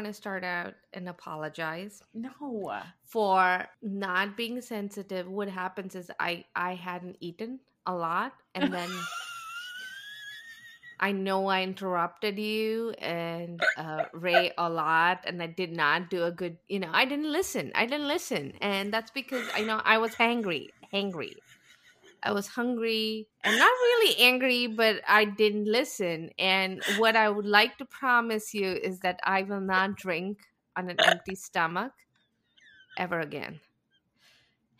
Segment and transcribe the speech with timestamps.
[0.00, 2.72] want to start out and apologize No.
[3.04, 5.28] for not being sensitive.
[5.28, 8.88] What happens is I I hadn't eaten a lot and then
[11.00, 16.24] I know I interrupted you and uh, Ray a lot, and I did not do
[16.24, 16.58] a good.
[16.68, 17.72] You know, I didn't listen.
[17.74, 21.36] I didn't listen, and that's because I know I was hangry, hangry.
[22.22, 26.30] I was hungry and not really angry, but I didn't listen.
[26.38, 30.38] And what I would like to promise you is that I will not drink
[30.76, 31.92] on an empty stomach
[32.98, 33.60] ever again.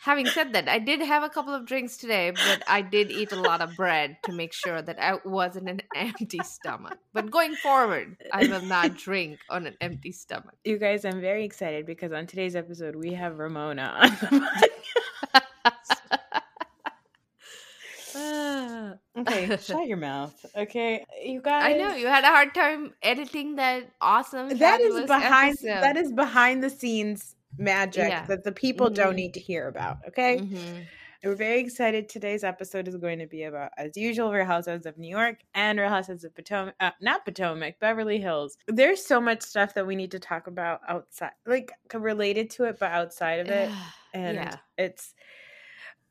[0.02, 3.32] Having said that, I did have a couple of drinks today, but I did eat
[3.32, 6.96] a lot of bread to make sure that I wasn't an empty stomach.
[7.12, 10.54] But going forward, I will not drink on an empty stomach.
[10.64, 15.09] You guys, I'm very excited because on today's episode we have Ramona on the podcast.
[19.18, 20.44] Okay, shut your mouth.
[20.56, 21.64] Okay, you guys.
[21.74, 24.48] I know you had a hard time editing that awesome.
[24.58, 25.52] That is behind.
[25.58, 25.82] episode.
[25.82, 28.26] That is behind the scenes magic Yeah.
[28.26, 29.16] that the people don't Mhm.
[29.16, 29.98] need to hear about.
[30.08, 30.38] Okay.
[30.38, 30.84] Mhm.
[31.22, 32.08] We're very excited.
[32.08, 35.78] Today's episode is going to be about, as usual, Real Housewives of New York and
[35.78, 38.56] Real Housewives of Potomac, uh, not Potomac, Beverly Hills.
[38.66, 42.78] There's so much stuff that we need to talk about outside, like related to it,
[42.80, 43.68] but outside of it,
[44.14, 44.56] and yeah.
[44.78, 45.12] it's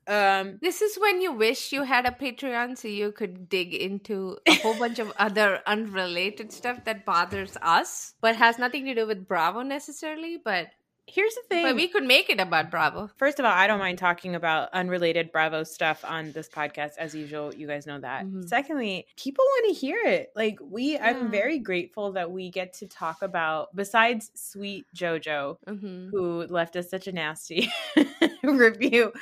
[0.06, 4.38] um This is when you wish you had a Patreon so you could dig into
[4.46, 9.06] a whole bunch of other unrelated stuff that bothers us, but has nothing to do
[9.06, 10.38] with Bravo necessarily.
[10.42, 10.68] But
[11.10, 11.62] here's the thing.
[11.64, 13.10] but we could make it about Bravo.
[13.16, 17.14] First of all, I don't mind talking about unrelated Bravo stuff on this podcast as
[17.14, 17.54] usual.
[17.54, 18.24] You guys know that.
[18.26, 18.48] Mhm.
[18.48, 20.32] Secondly, people want to hear it.
[20.36, 26.08] Like we I'm very grateful that we get to talk about besides sweet JoJo Mm-hmm.
[26.10, 27.72] who left us such a nasty
[28.42, 29.12] review.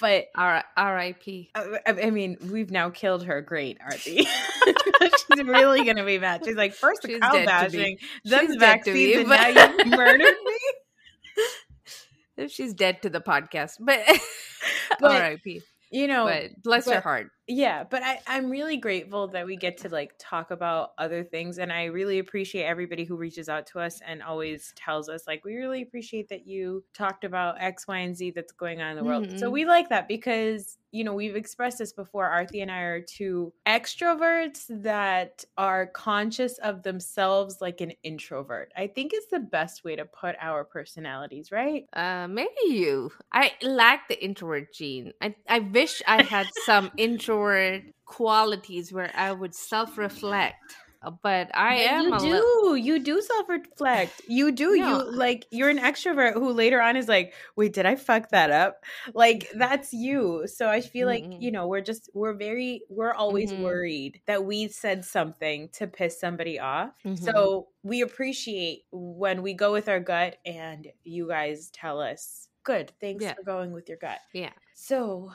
[0.00, 1.50] But R- R.I.P.
[1.54, 4.26] I I mean, we've now killed her great, Artie.
[5.04, 6.42] She's really gonna be mad.
[6.44, 9.54] She's like, first the She's cow bashing, then the dead to me, vaccines, and but-
[9.54, 10.53] now you murdered me.
[12.36, 14.00] If she's dead to the podcast, but,
[15.00, 15.62] But, R.I.P.
[15.90, 17.30] You know, But bless her heart.
[17.46, 21.58] Yeah but I, i'm really grateful that we get to like talk about other things
[21.58, 25.44] and i really appreciate everybody who reaches out to us and always tells us like
[25.44, 28.96] we really appreciate that you talked about x y and z that's going on in
[28.96, 29.50] the world so Mhm.
[29.50, 33.52] we like that because you know we've expressed this before arthi and i are two
[33.66, 39.94] extroverts that are conscious of themselves like an introvert i think is the best way
[39.94, 43.12] to put our personalities right Uh, maybe you.
[43.30, 45.12] I lack the introvert gene.
[45.20, 47.33] I I wish I had some introvert
[48.04, 50.76] qualities where I would self reflect.
[51.22, 52.76] But I But am you do little.
[52.78, 54.88] you do self-reflect you do No.
[55.04, 58.50] you like you're an extrovert who later on is like wait did i fuck that
[58.50, 61.42] up like that's you so i feel like Mhm.
[61.42, 63.62] you know we're just we're very we're always Mhm.
[63.64, 67.18] worried that we said something to piss somebody off Mhm.
[67.18, 72.90] so we appreciate when we go with our gut and you guys tell us good
[73.02, 73.34] thanks Yeah.
[73.34, 74.52] for going with your gut Yeah.
[74.72, 75.30] so,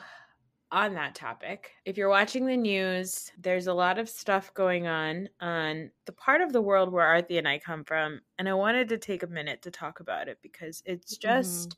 [0.72, 5.28] on that topic, if you're watching the news, there's a lot of stuff going on
[5.40, 8.20] on the part of the world where Arthi and I come from.
[8.38, 11.28] And I wanted to take a minute to talk about it because it's mm-hmm.
[11.28, 11.76] just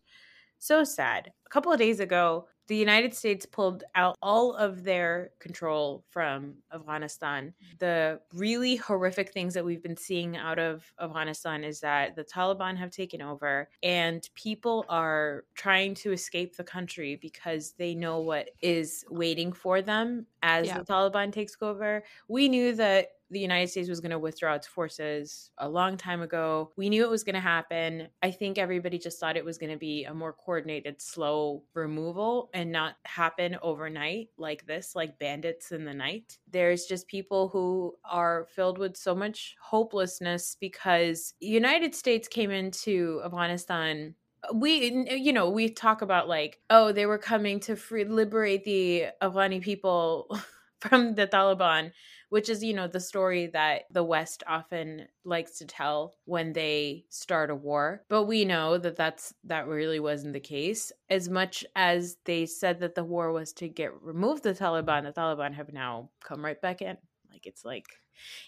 [0.63, 1.33] so sad.
[1.47, 6.55] A couple of days ago, the United States pulled out all of their control from
[6.73, 7.53] Afghanistan.
[7.81, 12.77] The really horrific things that we've been seeing out of Afghanistan is that the Taliban
[12.77, 18.51] have taken over and people are trying to escape the country because they know what
[18.61, 20.79] is waiting for them as Yeah.
[20.79, 22.05] the Taliban takes over.
[22.29, 26.23] We knew that the United States was going to withdraw its forces a long time
[26.23, 26.71] ago.
[26.77, 28.09] We knew it was going to happen.
[28.23, 32.51] I think everybody just thought it was going to be a more coordinated, slow removal
[32.53, 36.39] and not happen overnight like this, like bandits in the night.
[36.51, 42.51] There's just people who are filled with so much hopelessness because the United States came
[42.51, 44.15] into Afghanistan
[44.53, 49.07] we you know we talk about like oh they were coming to free liberate the
[49.23, 50.37] afghani people
[50.81, 51.93] from the taliban
[52.33, 57.05] which is you know the story that the west often likes to tell when they
[57.11, 60.93] start a war but we know that that's that really wasn't the case.
[61.11, 65.13] As much as they said that the war was to get remove the taliban the
[65.13, 66.97] taliban have now come right back in.
[67.31, 67.85] Like it's like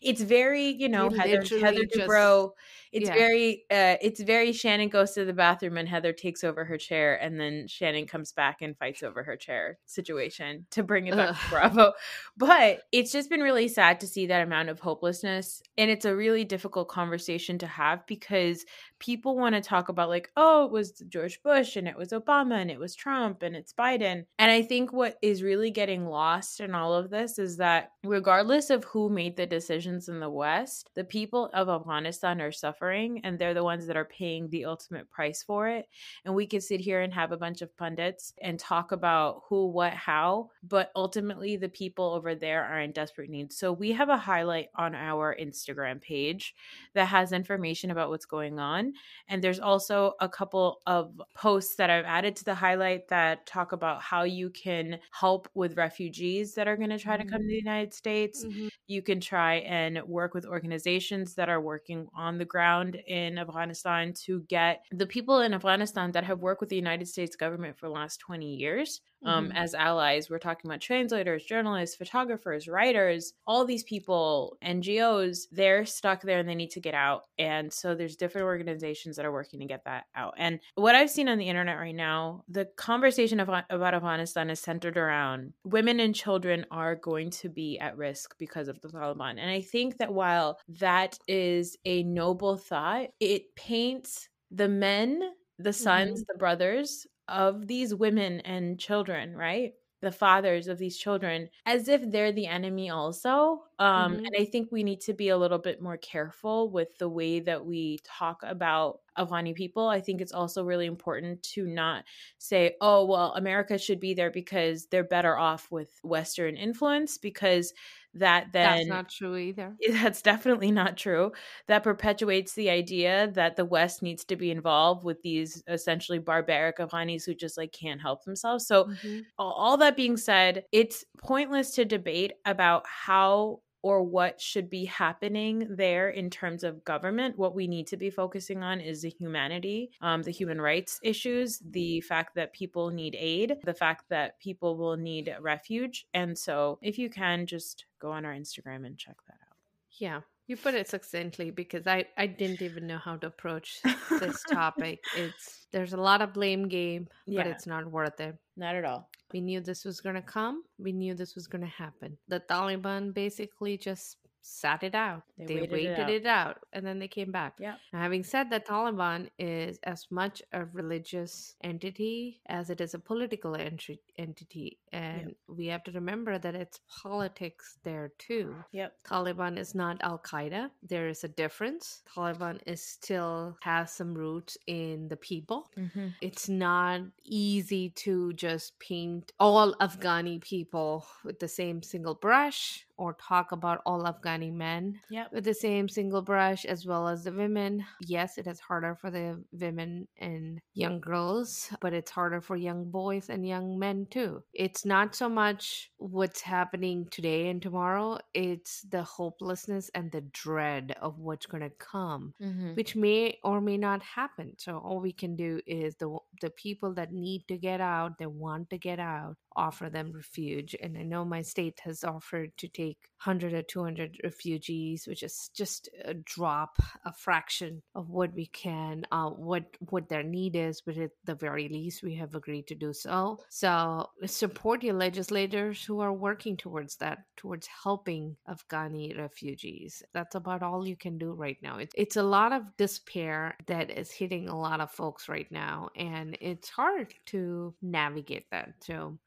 [0.00, 2.52] it's very you know heather heather just- dubrow
[2.94, 3.14] it's yeah.
[3.14, 7.16] very uh it's very shannon goes to the bathroom and heather takes over her chair
[7.16, 11.30] and then shannon comes back and fights over her chair situation to bring it back
[11.30, 11.92] to bravo.
[12.36, 16.14] But it's just been really sad to see that amount of hopelessness and it's a
[16.14, 18.64] really difficult conversation to have because
[18.98, 22.60] people want to talk about like oh it was george bush and it was obama
[22.60, 24.24] and it was trump and it's biden.
[24.38, 28.70] And i think what is really getting lost in all of this is that regardless
[28.70, 33.38] of who made the decisions in the West, the people of Afghanistan are suffering and
[33.38, 35.88] they're the ones that are paying the ultimate price for it.
[36.24, 39.68] And we could sit here and have a bunch of pundits and talk about who,
[39.68, 43.52] what, how, but ultimately the people over there are in desperate need.
[43.52, 46.54] So we have a highlight on our Instagram page
[46.94, 48.92] that has information about what's going on.
[49.28, 53.72] And there's also a couple of posts that I've added to the highlight that talk
[53.72, 57.46] about how you can help with refugees that are going to try to come to
[57.46, 57.66] the Mm-hmm.
[57.66, 58.44] United States.
[58.44, 58.68] Mhm.
[58.86, 64.12] You can try and work with organizations that are working on the ground in Afghanistan
[64.24, 67.86] to get the people in Afghanistan that have worked with the United States government for
[67.86, 69.52] the last 20 years um, Mhm.
[69.54, 70.28] as allies.
[70.30, 76.48] We're talking about translators, journalists, photographers, writers, all these people, NGOs, they're stuck there and
[76.48, 77.24] they need to get out.
[77.38, 80.34] And so there's different organizations that are working to get that out.
[80.36, 84.60] And what I've seen on the internet right now, the conversation of, about Afghanistan is
[84.60, 89.38] centered around women and children are going to be at risk because of the Taliban.
[89.38, 95.20] And I think that while that is a noble thought, it paints the men,
[95.58, 99.74] the sons, the brothers of these women and children, right?
[100.02, 103.64] The fathers of these children, as if they're the enemy, also.
[103.78, 104.24] Um, Mhm.
[104.26, 107.40] And I think we need to be a little bit more careful with the way
[107.40, 109.86] that we talk about Afghani people.
[109.88, 112.04] I think it's also really important to not
[112.38, 117.72] say, oh, well, America should be there because they're better off with Western influence, because
[118.14, 119.78] that then That's not true either.
[119.90, 121.32] that's definitely not true.
[121.68, 126.78] That perpetuates the idea that the West needs to be involved with these essentially barbaric
[126.78, 128.66] Afghanis who just like can't help themselves.
[128.66, 129.26] So, Mhm.
[129.38, 134.86] all- all that being said, it's pointless to debate about how or what should be
[134.86, 137.36] happening there in terms of government.
[137.36, 141.58] What we need to be focusing on is the humanity, um, the human rights issues,
[141.58, 146.06] the fact that people need aid, the fact that people will need refuge.
[146.14, 149.58] And so, if you can, just go on our Instagram and check that out.
[149.98, 153.80] Yeah, you put it succinctly because I I didn't even know how to approach
[154.10, 155.02] this topic.
[155.16, 158.36] It's there's a lot of blame game, but it's not worth it.
[158.56, 159.08] Not at all.
[159.32, 160.62] We knew this was going to come.
[160.78, 162.16] We knew this was going to happen.
[162.28, 165.22] The Taliban basically just sat it out.
[165.38, 166.48] They They, waited waited, it it, out.
[166.48, 166.58] out.
[166.74, 167.54] and then they came back.
[167.58, 167.76] Yeah.
[167.92, 172.98] Now, having said that, Taliban is as much a religious entity as it is a
[172.98, 178.54] political entry, entity, and we have to remember that it's politics there too.
[178.72, 178.92] Yep.
[179.04, 180.70] Taliban is not Al Qaeda.
[180.82, 182.02] There is a difference.
[182.14, 185.70] Taliban is still has some roots in the people.
[185.78, 186.08] Mm-hmm.
[186.20, 193.14] It's not easy to just paint all Afghani people with the same single brush or
[193.14, 195.32] talk about all Afghani men Yep.
[195.32, 197.84] with the same single brush as well as the women.
[198.00, 202.90] Yes, it is harder for the women and young girls, but it's harder for young
[202.90, 204.42] boys and young men too.
[204.52, 210.96] It's not so much what's happening today and tomorrow, it's the hopelessness and the dread
[211.00, 212.74] of what's going to come Mm-hmm.
[212.74, 214.54] which may or may not happen.
[214.58, 218.26] So all we can do is the the people that need to get out, they
[218.26, 220.76] want to get out, offer them refuge.
[220.82, 225.50] And I know my state has offered to take 100 or 200 refugees, which is
[225.54, 230.80] just a drop, a fraction of what we can, uh, what what their need is.
[230.80, 233.38] But at the very least, we have agreed to do so.
[233.48, 240.02] So support your legislators who are working towards that, towards helping Afghani refugees.
[240.12, 241.78] That's about all you can do right now.
[241.78, 245.88] It, it's a lot of despair that is hitting a lot of folks right now,
[245.96, 248.74] and it's hard to navigate that.
[248.80, 249.18] So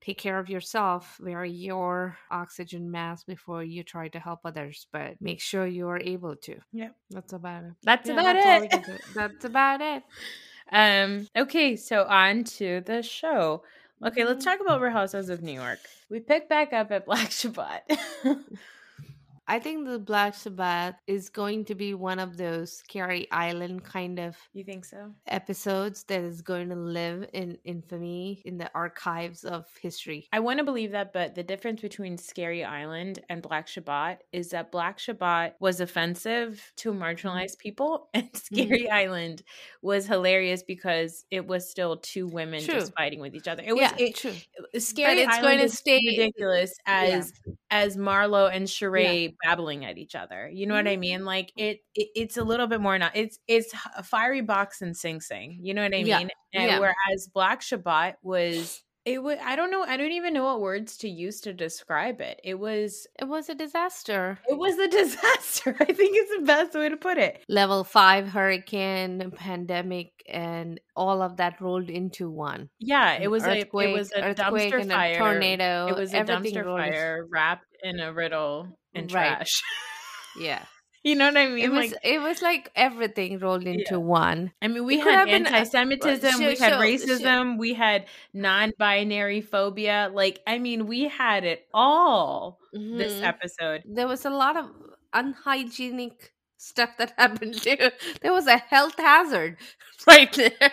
[0.00, 5.14] take care of yourself wear your oxygen mask before you try to help others but
[5.20, 6.90] make sure you are able to Yeah.
[7.10, 8.90] that's about it That's Yeah, about that's it.
[9.14, 10.02] that's about it
[10.72, 13.62] Um, okay, so on to the show.
[14.04, 14.44] Okay, let's Mhm.
[14.44, 15.78] talk about Housewives of New York.
[16.10, 17.82] We pick back up at Black Shabbat.
[19.48, 24.18] i think the black sabbath is going to be one of those scary island kind
[24.18, 25.12] of you think so?
[25.26, 30.28] episodes that is going to live in infamy in the archives of history.
[30.32, 34.50] I want to believe that, but the difference between Scary Island and Black Shabbat is
[34.50, 37.68] that Black Shabbat was offensive to marginalized mm-hmm.
[37.68, 38.54] people, and mm-hmm.
[38.54, 39.42] Scary Island
[39.86, 42.74] was hilarious because it was still two women True.
[42.74, 43.62] just fighting with each other.
[43.64, 44.34] It was yeah it, true
[44.78, 47.32] Scary it's Island going to stay- ridiculous as
[47.70, 50.50] as Marlo and Sheree babbling at each other.
[50.52, 50.92] You know what Mm-hmm.
[50.92, 51.24] I mean?
[51.24, 54.96] Like it, it it's a little bit more not it's it's a fiery box and
[54.96, 55.58] sing sing.
[55.62, 56.18] You know what I Yeah.
[56.18, 56.30] mean?
[56.52, 56.78] And Yeah.
[56.80, 60.96] whereas Black Shabbat was it was I don't know, I don't even know what words
[60.98, 62.40] to use to describe it.
[62.44, 65.74] It was it was a disaster it was a disaster.
[65.80, 67.42] I think it's the best way to put it.
[67.48, 73.58] level five hurricane pandemic and all of that rolled into one Yeah, it was a
[73.60, 75.14] it was a dumpster and fire.
[75.14, 78.76] a tornado It was a dumpster fire wrapped in a riddle.
[78.94, 79.36] and Right.
[79.36, 79.62] trash.
[80.38, 80.62] Yeah.
[81.06, 81.64] You know what I mean?
[81.64, 83.96] It was like, it was like everything rolled into Yeah.
[83.98, 84.52] one.
[84.60, 90.10] I mean, we it had anti-Semitism, sure, we had racism, we had non-binary phobia.
[90.12, 93.24] Like, I mean, we had it all this Mhm.
[93.24, 93.82] episode.
[93.86, 94.66] There was a lot of
[95.12, 97.90] unhygienic stuff that happened too.
[98.20, 99.58] There was a health hazard
[100.06, 100.72] right there.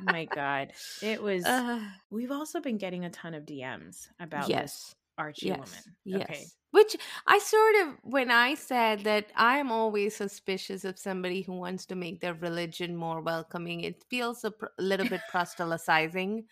[0.00, 1.44] My God, it was.
[1.44, 1.80] Uh,
[2.10, 4.94] we've also been getting a ton of DMs about this yes.
[5.18, 5.52] Archie Yes.
[5.52, 5.96] woman.
[6.04, 6.26] Yes.
[6.28, 6.96] Okay, Which
[7.26, 11.86] I sort of, when I said that I am always suspicious of somebody who wants
[11.86, 16.44] to make their religion more welcoming, it feels a pr- little bit proselytizing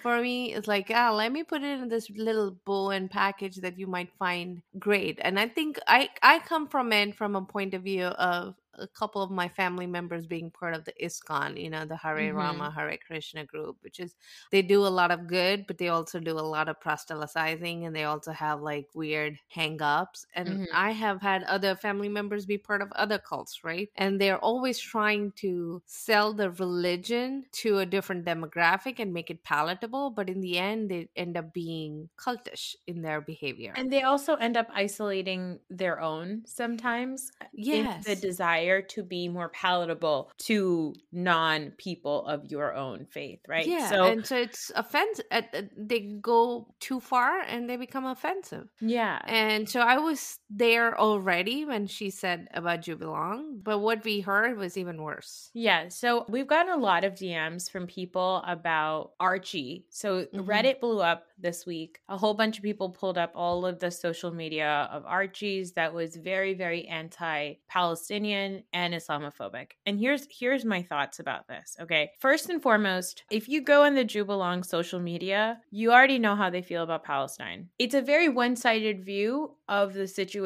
[0.00, 0.54] for me.
[0.54, 3.86] It's like, ah, let me put it in this little bow and package that you
[3.86, 5.18] might find great.
[5.22, 8.88] And I think I, I come from it from a point of view of a
[8.88, 12.34] couple of my family members being part of the ISKCON, you know, the Hare Mhm.
[12.34, 14.16] Rama, Hare Krishna group, which is
[14.50, 17.94] they do a lot of good, but they also do a lot of proselytizing and
[17.94, 20.26] they also have like weird hang ups.
[20.34, 20.66] And Mhm.
[20.70, 23.90] I have had other family members be part of other cults, right?
[23.96, 29.44] And they're always trying to sell the religion to a different demographic and make it
[29.44, 33.80] palatable, but in the end, they end up being cultish in their behavior.
[33.80, 37.30] and they also end up isolating their own sometimes.
[37.52, 37.70] yes.
[37.70, 43.66] in the desire to be more palatable to non people of your own faith, right?
[43.66, 45.24] Yeah, So and so it's offensive.
[45.30, 48.68] Uh, uh, they go too far and they become offensive.
[48.80, 54.20] yeah, And so I was there already when she said about JewBelong, but what we
[54.20, 55.50] heard was even worse.
[55.54, 59.86] Yeah, so we've gotten a lot of DMs from people about Archie.
[59.88, 60.46] So Mhm.
[60.46, 62.00] Reddit blew up this week.
[62.08, 65.94] A whole bunch of people pulled up all of the social media of Archie's that
[65.94, 69.72] was very, very anti-Palestinian and Islamophobic.
[69.86, 71.76] And here's here's my thoughts about this.
[71.80, 76.36] Okay, first and foremost, if you go on the JewBelong social media, you already know
[76.36, 77.70] how they feel about Palestine.
[77.78, 80.41] It's a very one-sided view of the situation,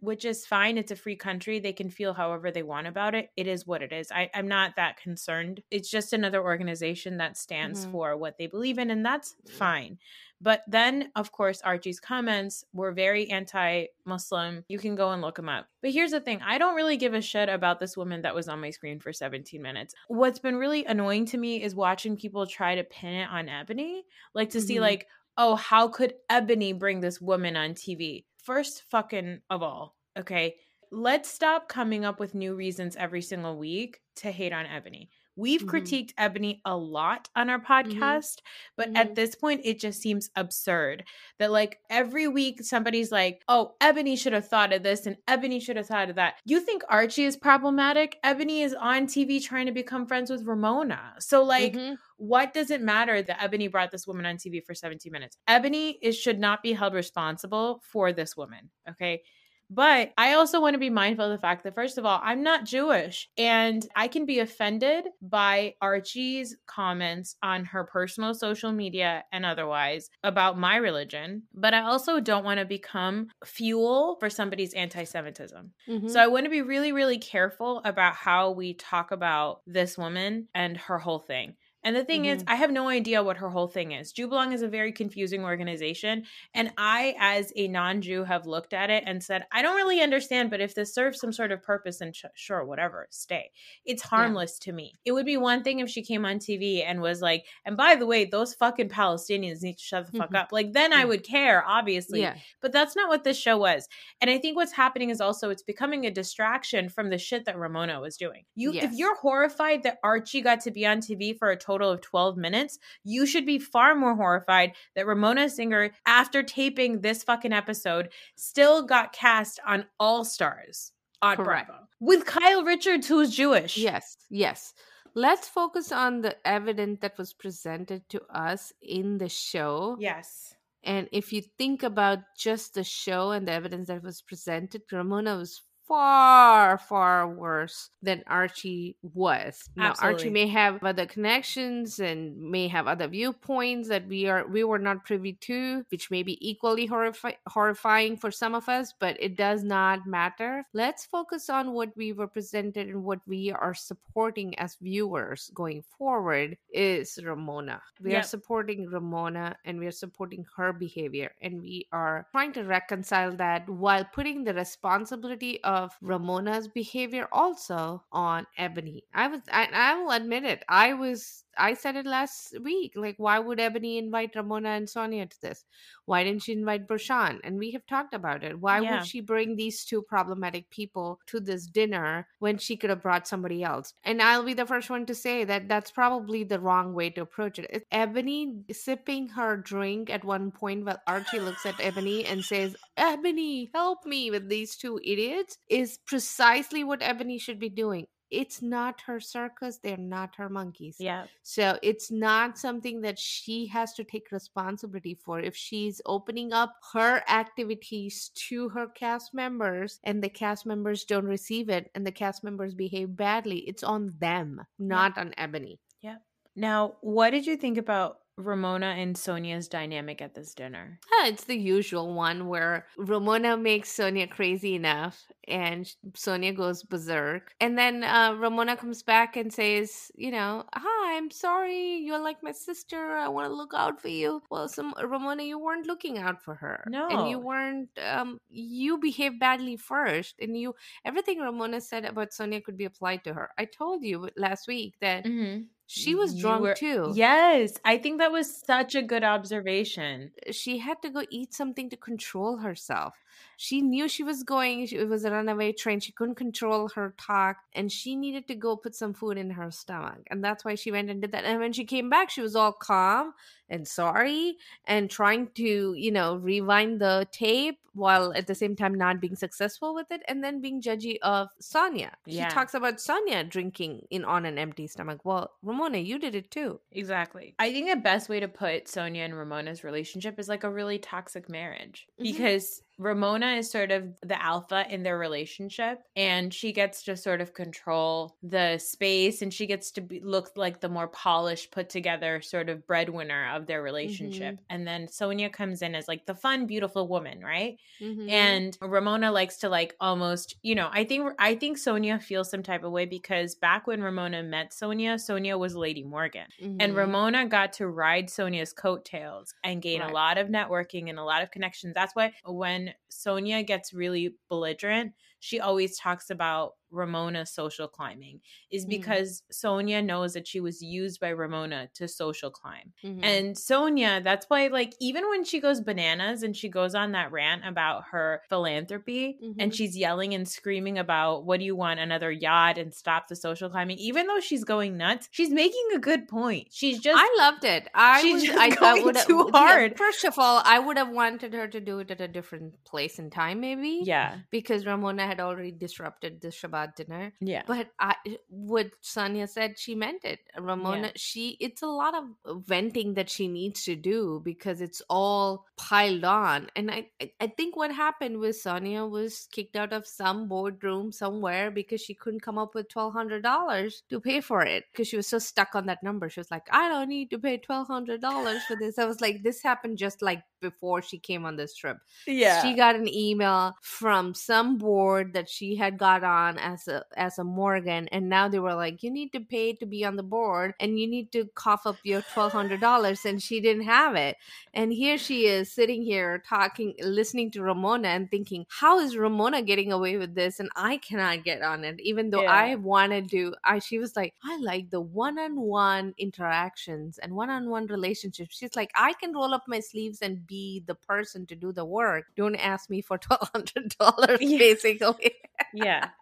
[0.00, 0.78] which is fine.
[0.78, 1.58] It's a free country.
[1.58, 3.30] They can feel however they want about it.
[3.36, 4.10] It is what it is.
[4.10, 5.62] I, I'm not that concerned.
[5.70, 7.92] It's just another organization that stands Mhm.
[7.92, 9.98] for what they believe in, and that's fine.
[10.40, 14.64] But then, of course, Archie's comments were very anti Muslim.
[14.68, 15.68] You can go and look them up.
[15.82, 18.48] But here's the thing I don't really give a shit about this woman that was
[18.48, 19.94] on my screen for 17 minutes.
[20.08, 24.00] What's been really annoying to me is watching people try to pin it on Eboni,
[24.34, 24.80] like to see, Mhm.
[24.80, 28.24] like, oh, how could Eboni bring this woman on TV?
[28.42, 30.56] First, fucking of all, okay?
[30.90, 35.08] Let's stop coming up with new reasons every single week to hate on Eboni.
[35.34, 35.70] We've Mhm.
[35.70, 38.40] critiqued Eboni a lot on our podcast,
[38.76, 38.96] but Mhm.
[38.98, 41.04] at this point, it just seems absurd
[41.38, 45.62] that, like, every week somebody's like, oh, Eboni should have thought of this and Eboni
[45.62, 46.34] should have thought of that.
[46.44, 48.18] You think Archie is problematic?
[48.22, 51.14] Eboni is on TV trying to become friends with Ramona.
[51.18, 51.96] So, like, Mhm.
[52.22, 55.36] What does it matter that Eboni brought this woman on TV for 17 minutes?
[55.48, 59.22] Eboni is should not be held responsible for this woman, okay?
[59.68, 62.42] But I also want to be mindful of the fact that, first of all, I'm
[62.42, 69.24] not Jewish and I can be offended by Archie's comments on her personal social media
[69.32, 71.44] and otherwise about my religion.
[71.54, 75.72] But I also don't want to become fuel for somebody's anti Semitism.
[75.88, 76.10] Mhm.
[76.10, 80.48] So I want to be really, really careful about how we talk about this woman
[80.54, 81.56] and her whole thing.
[81.84, 82.48] And the thing is, Mhm.
[82.52, 84.12] I have no idea what her whole thing is.
[84.12, 86.24] JewBelong is a very confusing organization.
[86.54, 90.00] And I, as a non Jew, have looked at it and said, I don't really
[90.00, 93.50] understand, but if this serves some sort of purpose, then sh- sure, whatever, stay.
[93.84, 94.94] It's harmless to me.
[95.04, 97.96] It would be one thing if she came on TV and was like, and by
[97.96, 100.36] the way, those fucking Palestinians need to shut the fuck Mhm.
[100.38, 100.52] up.
[100.52, 102.20] Like, then I would care, obviously.
[102.20, 102.36] yeah.
[102.60, 103.88] But that's not what this show was.
[104.20, 107.58] And I think what's happening is also it's becoming a distraction from the shit that
[107.58, 108.44] Ramona was doing.
[108.54, 112.00] You if you're horrified that Archie got to be on TV for a total of
[112.02, 117.52] 12 minutes, you should be far more horrified that Ramona Singer after taping this fucking
[117.52, 121.68] episode still got cast on All Stars on Correct.
[121.68, 123.78] Bravo with Kyle Richards who's Jewish.
[123.78, 124.74] Yes, yes.
[125.14, 129.96] Let's focus on the evidence that was presented to us in the show.
[130.00, 130.54] Yes.
[130.82, 135.36] And if you think about just the show and the evidence that was presented, Ramona
[135.36, 139.68] was far, far worse than Archie was.
[139.76, 144.64] Now, Archie may have other connections and may have other viewpoints that we are we
[144.64, 149.16] were not privy to, which may be equally horrifi- horrifying for some of us, but
[149.20, 150.64] it does not matter.
[150.72, 155.82] Let's focus on what we were presented and what we are supporting as viewers going
[155.98, 157.82] forward is Ramona.
[158.00, 162.64] We are supporting Ramona and we are supporting her behavior and we are trying to
[162.64, 169.02] reconcile that while putting the responsibility of Ramona's behavior also on Eboni.
[169.14, 170.64] I was I, I will admit it.
[170.68, 172.92] I was I said it last week.
[172.96, 175.64] Like, why would Eboni invite Ramona and Sonja to this?
[176.06, 177.40] Why didn't she invite Bershan?
[177.44, 178.58] And we have talked about it.
[178.60, 178.92] Why Yeah.
[178.92, 183.28] would she bring these two problematic people to this dinner when she could have brought
[183.28, 183.94] somebody else?
[184.04, 187.22] And I'll be the first one to say that that's probably the wrong way to
[187.22, 187.66] approach it.
[187.70, 192.76] It's Eboni sipping her drink at one point while Archie looks at Eboni and says,
[192.96, 198.06] Eboni, help me with these two idiots, is precisely what Eboni should be doing.
[198.32, 200.96] It's not her circus, they're not her monkeys.
[200.98, 201.26] Yeah.
[201.42, 205.38] So it's not something that she has to take responsibility for.
[205.38, 211.26] If she's opening up her activities to her cast members and the cast members don't
[211.26, 215.78] receive it and the cast members behave badly, it's on them, not on Eboni.
[216.00, 216.16] Yeah
[216.54, 220.98] now, what did you think about Ramona and Sonja's dynamic at this dinner?
[221.10, 227.54] Yeah, it's the usual one where Ramona makes Sonja crazy enough and Sonja goes berserk.
[227.60, 231.96] And then uh, Ramona comes back and says, You know, hi, I'm sorry.
[231.98, 233.16] You're like my sister.
[233.16, 234.42] I want to look out for you.
[234.50, 236.84] Well, some Ramona, you weren't looking out for her.
[236.88, 237.08] No.
[237.08, 240.36] And you weren't, um, you behaved badly first.
[240.40, 243.50] And you, everything Ramona said about Sonja could be applied to her.
[243.58, 245.62] I told you last week that Mm-hmm.
[245.86, 247.12] she was drunk too.
[247.14, 250.30] Yes, I think that was such a good observation.
[250.50, 253.14] she had to go eat something to control herself.
[253.56, 256.00] She knew she was going, she- it was a runaway train.
[256.00, 259.70] She couldn't control her talk and she needed to go put some food in her
[259.70, 260.26] stomach.
[260.30, 261.44] And that's why she went and did that.
[261.44, 263.34] And when she came back, she was all calm
[263.68, 268.94] and sorry and trying to, you know, rewind the tape while at the same time
[268.94, 272.10] not being successful with it and then being judgy of Sonja.
[272.26, 272.48] Yeah.
[272.48, 275.24] She talks about Sonja drinking in on an empty stomach.
[275.24, 276.80] Well, Ramona, you did it too.
[276.90, 277.54] Exactly.
[277.58, 280.98] I think the best way to put Sonja and Ramona's relationship is like a really
[280.98, 282.22] toxic marriage Mhm.
[282.24, 287.40] because Ramona is sort of the alpha in their relationship and she gets to sort
[287.40, 291.88] of control the space and she gets to be, look like the more polished, put
[291.90, 294.60] together sort of breadwinner of their relationship.
[294.70, 297.78] And then Sonja comes in as like the fun, beautiful woman, right?
[298.00, 298.32] Mhm.
[298.32, 302.62] and Ramona likes to like almost, you know, I think I think Sonja feels some
[302.62, 306.46] type of way because back when Ramona met Sonja, Sonja was Lady Morgan.
[306.78, 306.96] And Mhm.
[306.96, 310.02] Ramona got to ride Sonja's coattails and gain Right.
[310.02, 311.94] a lot of networking and a lot of connections.
[311.94, 318.84] That's why when Sonja gets really belligerent, she always talks about Ramona social climbing, is
[318.84, 318.90] Mhm.
[318.90, 322.92] because Sonja knows that she was used by Ramona to social climb.
[323.02, 323.24] Mhm.
[323.24, 327.32] And Sonja, that's why, like, even when she goes bananas and she goes on that
[327.32, 329.74] rant about her philanthropy and Mhm.
[329.74, 333.70] she's yelling and screaming about, what do you want, another yacht and stop the social
[333.70, 336.68] climbing, even though she's going nuts, she's making a good point.
[336.70, 337.18] She's just.
[337.18, 337.88] I loved it.
[337.94, 339.96] I was I, I would too hard.
[339.96, 343.18] First of all, I would have wanted her to do it at a different place
[343.18, 344.02] and time, maybe.
[344.04, 344.40] yeah.
[344.50, 347.32] Because Ramona had already disrupted the Shabbat dinner.
[347.40, 347.62] Yeah.
[347.66, 348.14] But I,
[348.48, 350.40] what Sonja said, she meant it.
[350.58, 351.12] Ramona, Yeah.
[351.16, 352.24] she, it's a lot of
[352.66, 356.68] venting that she needs to do because it's all piled on.
[356.76, 357.06] And I,
[357.40, 362.14] I- think what happened with Sonja was kicked out of some boardroom somewhere because she
[362.14, 365.38] couldn't come up with twelve hundred dollars to pay for it because she was so
[365.38, 366.28] stuck on that number.
[366.30, 368.98] She was like, I don't need to pay twelve hundred dollars for this.
[368.98, 372.62] I was like, this happened just like before she came on this trip Yeah.
[372.62, 377.38] she got an email from some board that she had got on as a as
[377.38, 380.22] a Morgan, and now they were like, "You need to pay to be on the
[380.22, 384.14] board, and you need to cough up your twelve hundred dollars." And she didn't have
[384.16, 384.36] it,
[384.74, 389.62] and here she is sitting here talking, listening to Ramona, and thinking, "How is Ramona
[389.62, 392.52] getting away with this, and I cannot get on it?" Even though Yeah.
[392.52, 398.56] I wanted to, I she was like, "I like the one-on-one interactions and one-on-one relationships."
[398.58, 401.84] She's like, "I can roll up my sleeves and be the person to do the
[401.84, 402.26] work.
[402.36, 405.11] Don't ask me for twelve hundred dollars, Yeah.
[405.18, 405.38] Basically."
[405.74, 406.08] yeah.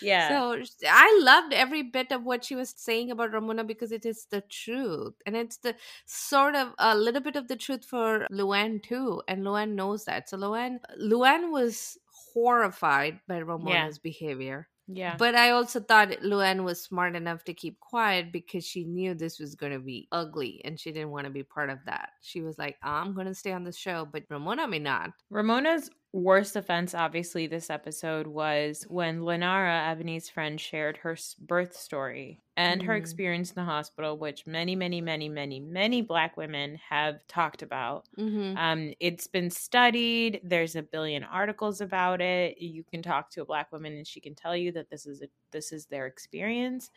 [0.00, 0.28] Yeah.
[0.28, 4.26] So I loved every bit of what she was saying about Ramona because it is
[4.30, 5.74] the truth, and it's the
[6.06, 10.30] sort of a little bit of the truth for Luann too, and Luann knows that.
[10.30, 11.98] So Luann, Luann was
[12.32, 14.68] horrified by Ramona's behavior.
[14.86, 15.16] yeah.
[15.18, 19.38] But I also thought Luann was smart enough to keep quiet because she knew this
[19.38, 22.10] was going to be ugly and she didn't want to be part of that.
[22.22, 25.10] She was like, I'm going to stay on the show, but Ramona may not.
[25.30, 32.42] Ramona's worst offense, obviously, this episode was when Lenara, Ebony's friend, shared her birth story
[32.56, 32.98] and her Mhm.
[32.98, 38.06] experience in the hospital, which many, many, many, many, many Black women have talked about.
[38.18, 38.56] Mm-hmm.
[38.56, 40.40] Um, it's been studied.
[40.42, 42.58] There's a billion articles about it.
[42.58, 45.22] You can talk to a Black woman, and she can tell you that this is
[45.22, 46.90] a, this is their experience.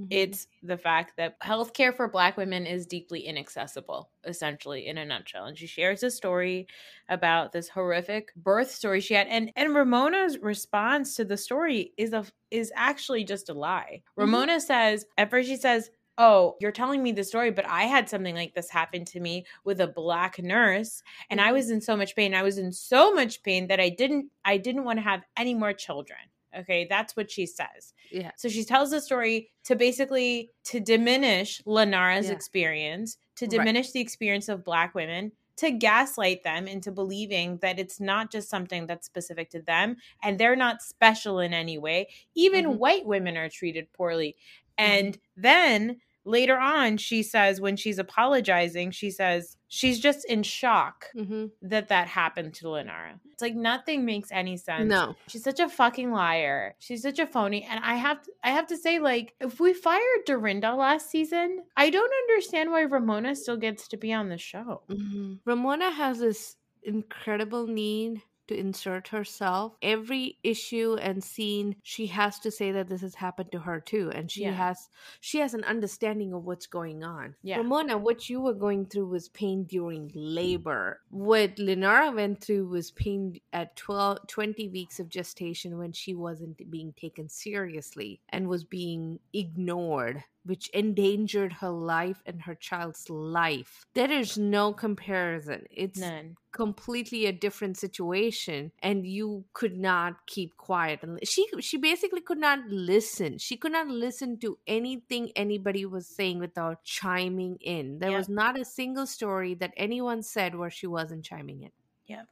[0.00, 0.06] Mm-hmm.
[0.10, 5.44] It's the fact that healthcare for Black women is deeply inaccessible, essentially, in a nutshell.
[5.46, 6.66] And she shares a story
[7.08, 12.12] about this horrific birth story she had, and and Ramona's response to the story is
[12.12, 14.02] a is actually just a lie.
[14.18, 14.48] Mhm.
[14.48, 15.90] Ramona says at first she says.
[16.22, 19.46] oh, you're telling me the story, but I had something like this happen to me
[19.64, 21.52] with a black nurse and I Mhm.
[21.52, 22.34] was in so much pain.
[22.34, 25.54] I was in so much pain that I didn't I didn't want to have any
[25.54, 26.18] more children.
[26.56, 27.94] Okay, that's what she says.
[28.10, 28.32] Yeah.
[28.36, 32.34] So she tells the story to basically to diminish Lenara's Yeah.
[32.34, 33.50] experience, to Right.
[33.52, 38.48] diminish the experience of black women, to gaslight them into believing that it's not just
[38.48, 42.08] something that's specific to them and they're not special in any way.
[42.34, 42.78] Even Mhm.
[42.78, 44.36] white women are treated poorly.
[44.78, 51.10] And then later on she says when she's apologizing, she says she's just in shock
[51.12, 53.20] hmm that that happened to Lenara.
[53.40, 54.90] It's like nothing makes any sense.
[54.90, 55.16] No.
[55.26, 56.74] She's such a fucking liar.
[56.78, 57.62] She's such a phony.
[57.62, 61.62] And I have to, I have to say, like, if we fired Dorinda last season,
[61.74, 64.82] I don't understand why Ramona still gets to be on the show.
[64.90, 69.76] hmm Ramona has this incredible need to insert herself.
[69.80, 74.10] Every issue and scene, she has to say that this has happened to her too,
[74.12, 74.52] and she Yeah.
[74.52, 74.88] has
[75.20, 77.36] she has an understanding of what's going on.
[77.42, 77.58] Yeah.
[77.58, 81.00] Ramona, what you were going through was pain during labor.
[81.12, 81.18] Mm.
[81.18, 86.68] What Lenara went through was pain at 12, 20 weeks of gestation when she wasn't
[86.70, 93.84] being taken seriously and was being ignored which endangered her life and her child's life.
[93.94, 95.64] There is no comparison.
[95.70, 96.36] It's None.
[96.52, 102.38] completely a different situation and you could not keep quiet and she she basically could
[102.38, 108.10] not listen she could not listen to anything anybody was saying without chiming in there
[108.10, 108.18] Yeah.
[108.18, 111.70] was not a single story that anyone said where she wasn't chiming in
[112.06, 112.22] Yeah.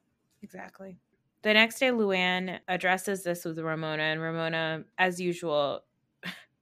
[0.43, 0.97] Exactly.
[1.43, 5.83] The next day, Luann addresses this with Ramona, and Ramona, as usual,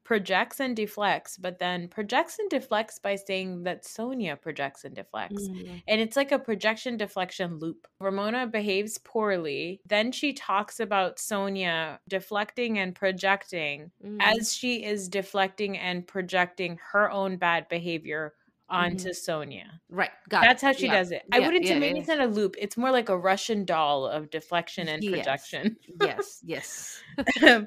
[0.06, 5.48] projects and deflects, but then projects and deflects by saying that Sonja projects and deflects.
[5.48, 5.82] Mm.
[5.88, 7.88] And it's like a projection deflection loop.
[7.98, 9.80] Ramona behaves poorly.
[9.84, 14.18] Then she talks about Sonja deflecting and projecting Mm.
[14.22, 18.34] as she is deflecting and projecting her own bad behavior
[18.68, 19.64] onto Sonja.
[19.90, 20.66] right got That's it.
[20.66, 20.92] how she Mm-hmm.
[20.92, 20.98] Yeah.
[21.00, 21.22] does it.
[21.32, 22.54] I Yeah, wouldn't yeah, say maybe it's not a loop.
[22.58, 25.12] It's more like a Russian doll of deflection and Yes.
[25.12, 25.76] projection.
[26.00, 27.02] yes yes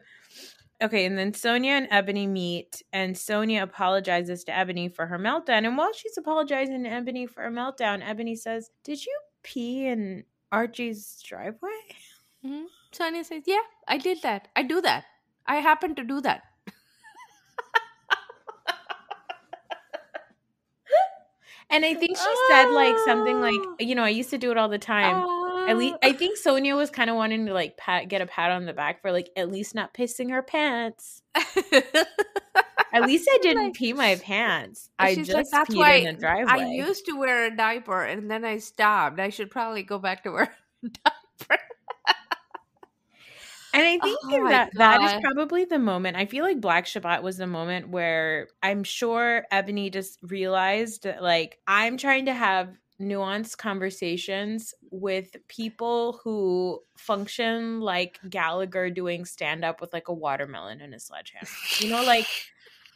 [0.82, 5.66] okay, and then Sonja and Eboni meet, and Sonja apologizes to Eboni for her meltdown.
[5.66, 10.24] And while she's apologizing to Eboni for her meltdown, Eboni says, Did you pee in
[10.52, 11.70] Archie's driveway?
[12.46, 12.66] Mhm.
[12.94, 15.04] sonja says yeah i did that i do that
[15.46, 16.44] i happen to do that
[21.70, 23.76] And I think she said like something like, Oh.
[23.80, 25.16] you know, I used to do it all the time.
[25.70, 25.96] At least.
[26.04, 28.74] I think Sonja was kind of wanting to like pat get a pat on the
[28.74, 31.22] back for like at least not pissing her pants.
[32.92, 34.90] At least I didn't Like- pee my pants.
[34.98, 36.52] I just like, "That's why in the driveway.
[36.52, 39.20] I used to wear a diaper and then I stopped.
[39.20, 40.52] I should probably go back to wear
[40.84, 41.62] a diaper.
[43.74, 46.18] and I think Oh that that is probably the moment.
[46.18, 51.22] I feel like Black Shabbat was the moment where I'm sure Eboni just realized that
[51.22, 59.64] like I'm trying to have nuanced conversations with people who function like Gallagher doing stand
[59.64, 61.48] up with like a watermelon and a sledgehammer.
[61.80, 62.28] You know, like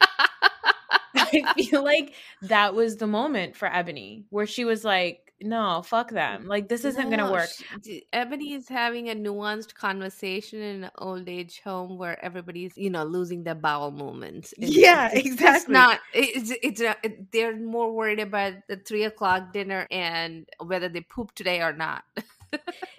[1.16, 6.10] I feel like that was the moment for Eboni where she was like, no, fuck
[6.10, 6.46] mm, them.
[6.48, 7.48] Like, this isn't going to work.
[7.84, 12.90] she- Eboni is having a nuanced conversation in an old age home where everybody's, you
[12.90, 14.54] know, losing their bowel movements.
[14.58, 15.74] Yeah, it's exactly.
[15.74, 16.00] not.
[16.12, 21.02] It's it's a, it- they're more worried about the three o'clock dinner and whether they
[21.02, 22.04] poop today or not.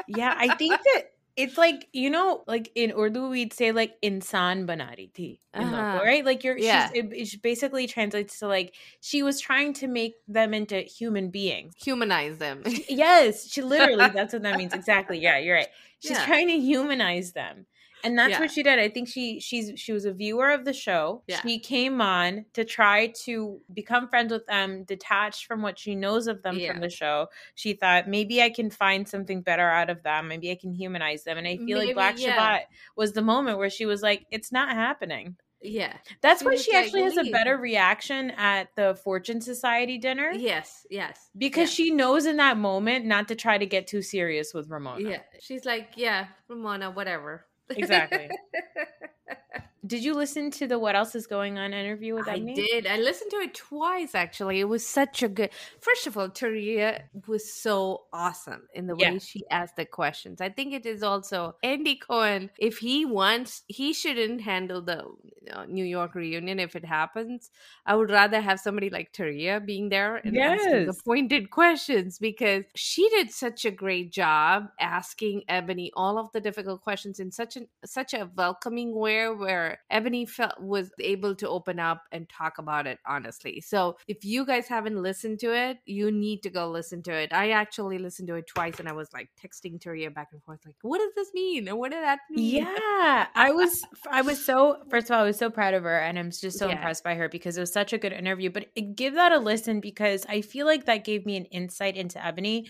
[0.07, 1.03] Yeah, I think that
[1.35, 5.99] it's like, you know, like in Urdu, we'd say like insan banari thi, Uh-huh.
[6.03, 6.23] right?
[6.23, 6.89] Like you're, Yeah.
[6.89, 11.29] she's, it, it basically translates to like, she was trying to make them into human
[11.31, 11.73] beings.
[11.83, 12.63] Humanize them.
[12.87, 14.73] Yes, she literally, that's what that means.
[14.81, 15.19] Exactly.
[15.19, 15.67] Yeah, you're right.
[15.99, 16.25] She's Yeah.
[16.25, 17.65] trying to humanize them.
[18.05, 18.39] And that's Yeah.
[18.39, 18.79] what she did.
[18.79, 21.23] I think she she's she was a viewer of the show.
[21.27, 21.41] Yeah.
[21.41, 26.27] She came on to try to become friends with them, detached from what she knows
[26.27, 26.71] of them Yeah.
[26.71, 27.27] from the show.
[27.55, 30.27] She thought maybe I can find something better out of them.
[30.27, 31.37] Maybe I can humanize them.
[31.37, 32.15] And I feel Maybe, like Black.
[32.17, 32.59] Shabbat
[32.95, 35.97] was the moment where she was like, "It's not happening." yeah.
[36.21, 40.31] That's She why she like, actually has a better reaction at the Fortune Society dinner
[40.31, 40.85] Yes.
[40.91, 41.31] Yes.
[41.35, 45.09] because she knows in that moment not to try to get too serious with Ramona.
[45.09, 45.21] Yeah.
[45.39, 47.47] She's like, yeah, Ramona, whatever.
[47.69, 48.29] Exactly.
[49.87, 52.55] Did you listen to the What Else Is Going On interview with I Eboni?
[52.55, 52.87] did.
[52.87, 54.59] I listened to it twice actually.
[54.59, 55.51] It was such a good.
[55.79, 59.17] First of all, Taria was so awesome in the way Yeah.
[59.19, 60.41] she asked the questions.
[60.41, 62.49] I think it is also Andy Cohen.
[62.57, 65.03] If he wants, he shouldn't handle the
[65.43, 67.51] you know, New York reunion if it happens.
[67.85, 72.63] I would rather have somebody like Taria being there and asking the pointed questions because
[72.73, 77.55] she did such a great job asking Eboni all of the difficult questions in such
[77.55, 82.27] an such a welcoming way where where Eboni felt was able to open up and
[82.29, 83.61] talk about it honestly.
[83.61, 87.31] So if you guys haven't listened to it, you need to go listen to it.
[87.33, 90.59] I actually listened to it twice and I was like texting Taria back and forth,
[90.65, 91.67] like, what does this mean?
[91.67, 92.65] And what did that mean?
[92.75, 93.27] Yeah.
[93.35, 96.17] I was I was so first of all, I was so proud of her and
[96.19, 96.75] I'm just so Yeah.
[96.75, 98.49] impressed by her because it was such a good interview.
[98.49, 101.95] But eh, give that a listen because I feel like that gave me an insight
[101.95, 102.65] into Eboni.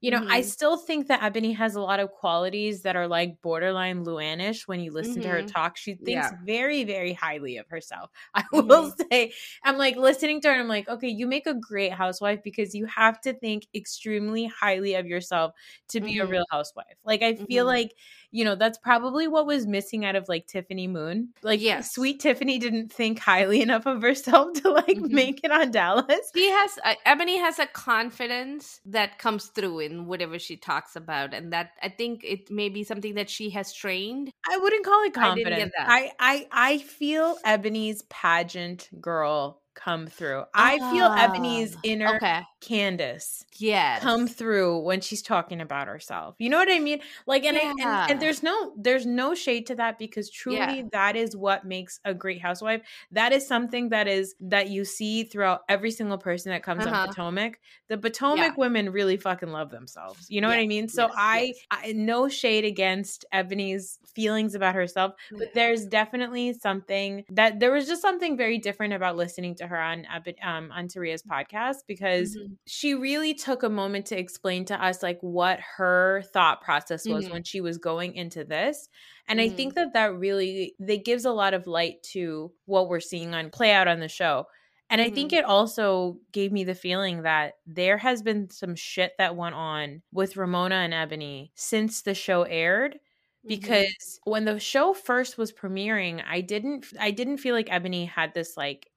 [0.00, 0.52] You know, I Mhm.
[0.54, 4.80] still think that Eboni has a lot of qualities that are like borderline Luannish when
[4.80, 5.54] you listen to her Mhm.
[5.54, 5.76] talk.
[5.76, 6.40] She thinks Yeah.
[6.42, 8.10] very, very highly of herself.
[8.34, 9.32] I will say,
[9.62, 12.74] I'm like listening to her and I'm like, okay, you make a great housewife because
[12.74, 15.52] you have to think extremely highly of yourself
[15.88, 16.30] to be a Mhm.
[16.30, 16.96] real housewife.
[17.04, 17.66] Like, I feel Mhm.
[17.66, 17.94] like,
[18.30, 21.34] you know, that's probably what was missing out of like Tiffany Moon.
[21.42, 21.80] Like, Yes.
[21.80, 26.32] sweet Tiffany didn't think highly enough of herself to like make it on Dallas.
[26.34, 31.34] She has uh, Eboni has a confidence that comes through in whatever she talks about,
[31.34, 34.30] and that I think it may be something that she has trained.
[34.48, 35.72] I wouldn't call it I confidence.
[35.76, 35.92] that.
[35.92, 40.44] I, I I feel Eboni's pageant girl come through.
[40.54, 42.42] I feel Eboni's Ah, inner Okay.
[42.60, 44.02] Candiace Yes.
[44.02, 46.36] come through when she's talking about herself.
[46.38, 47.00] You know what I mean?
[47.26, 50.82] Like and, I, and and there's no there's no shade to that because truly Yeah.
[50.92, 52.82] that is what makes a great housewife.
[53.12, 56.92] That is something that is that you see throughout every single person that comes on
[56.92, 57.06] Uh-huh.
[57.08, 57.60] Potomac.
[57.88, 60.26] The Potomac women really fucking love themselves.
[60.30, 60.88] You know what I mean?
[60.88, 61.52] So yes, I.
[61.70, 67.86] I no shade against Eboni's feelings about herself, but there's definitely something that there was
[67.86, 70.06] just something very different about listening to her on
[70.42, 72.49] um on Taria's podcast because Mhm.
[72.66, 77.28] She really took a moment to explain to us like what her thought process was
[77.28, 77.30] Mhm.
[77.30, 78.88] when she was going into this
[79.28, 79.50] and i Mhm.
[79.50, 83.50] think that that really that gives a lot of light to what we're seeing on
[83.50, 84.46] play out on the show
[84.88, 85.34] and i think Mhm.
[85.34, 90.02] it also gave me the feeling that there has been some shit that went on
[90.12, 92.98] with ramona and eboni since the show aired
[93.44, 93.74] Mhm.
[93.74, 98.32] because when the show first was premiering i didn't i didn't feel like eboni had
[98.34, 98.89] this like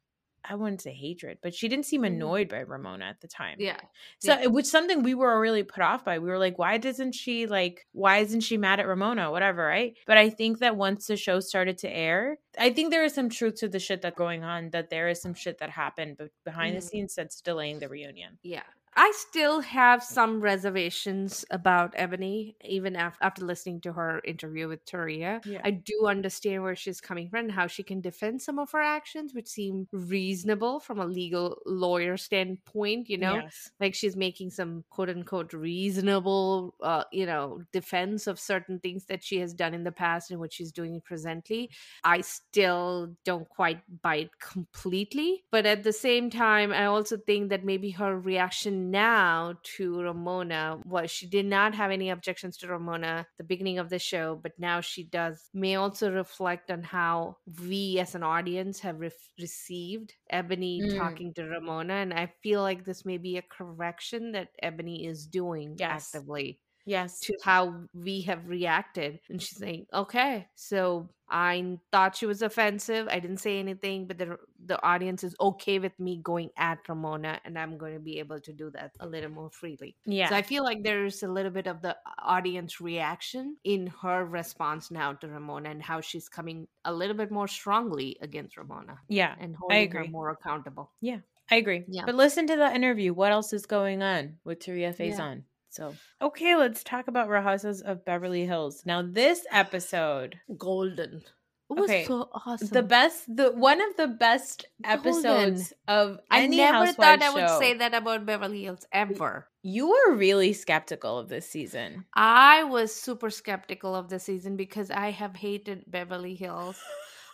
[0.46, 2.08] i wouldn't say hatred but she didn't seem Mhm.
[2.08, 3.80] annoyed by ramona at the time yeah.
[4.20, 4.42] so Yeah.
[4.44, 6.20] it was something we were really put off by.
[6.20, 9.32] We were like, why doesn't she like why isn't she mad at Ramona?
[9.32, 9.98] Whatever, right?
[10.06, 13.30] But I think that once the show started to air, I think there is some
[13.30, 16.76] truth to the shit that's going on, that there is some shit that happened behind
[16.76, 16.90] the Mhm.
[16.90, 18.38] scenes that's delaying the reunion.
[18.44, 18.64] Yeah.
[18.96, 24.86] I still have some reservations about Eboni, even af- after listening to her interview with
[24.86, 25.44] Turia.
[25.46, 25.62] Yeah.
[25.64, 28.82] I do understand where she's coming from and how she can defend some of her
[28.82, 33.36] actions, which seem reasonable from a legal lawyer standpoint, you know?
[33.36, 33.72] Yes.
[33.80, 39.24] Like she's making some quote unquote reasonable, uh, you know, defense of certain things that
[39.24, 41.70] she has done in the past and what she's doing presently.
[42.04, 45.44] I still don't quite buy it completely.
[45.52, 50.82] But at the same time, I also think that maybe her reaction now to Ramona
[50.86, 54.36] was she did not have any objections to Ramona at the beginning of the show,
[54.36, 59.14] but now she does, may also reflect on how we as an audience have ref
[59.40, 60.90] received Eboni Mm.
[60.90, 61.94] talking to Ramona.
[61.96, 65.86] And I feel like this may be a correction that Eboni is doing Yes.
[65.90, 67.20] actively Yes.
[67.22, 69.20] to how we have reacted.
[69.30, 73.08] And she's saying, okay, so I thought she was offensive.
[73.10, 77.40] I didn't say anything, but the the audience is okay with me going at Ramona,
[77.44, 79.96] and I'm going to be able to do that a little more freely.
[80.06, 80.30] yeah.
[80.30, 84.26] So I feel like there's a little bit of the uh, audience reaction in her
[84.26, 89.00] response now to Ramona and how she's coming a little bit more strongly against Ramona
[89.10, 89.36] yeah.
[89.40, 90.92] and holding her more accountable.
[91.02, 91.20] Yeah
[91.52, 91.84] I agree.
[91.88, 92.04] Yeah.
[92.06, 93.14] But listen to that interview.
[93.14, 95.36] What else is going on with Taria Yeah.
[95.74, 98.84] So okay, let's talk about Houses of Beverly Hills.
[98.86, 101.24] Now this episode Golden.
[101.72, 102.68] It was Okay, so awesome.
[102.68, 105.00] the best the one of the best Golden.
[105.26, 109.48] episodes of I never thought I would say that about Beverly Hills ever.
[109.64, 114.92] you were really skeptical of this season I was super skeptical of the season because
[114.92, 116.78] I have hated Beverly Hills.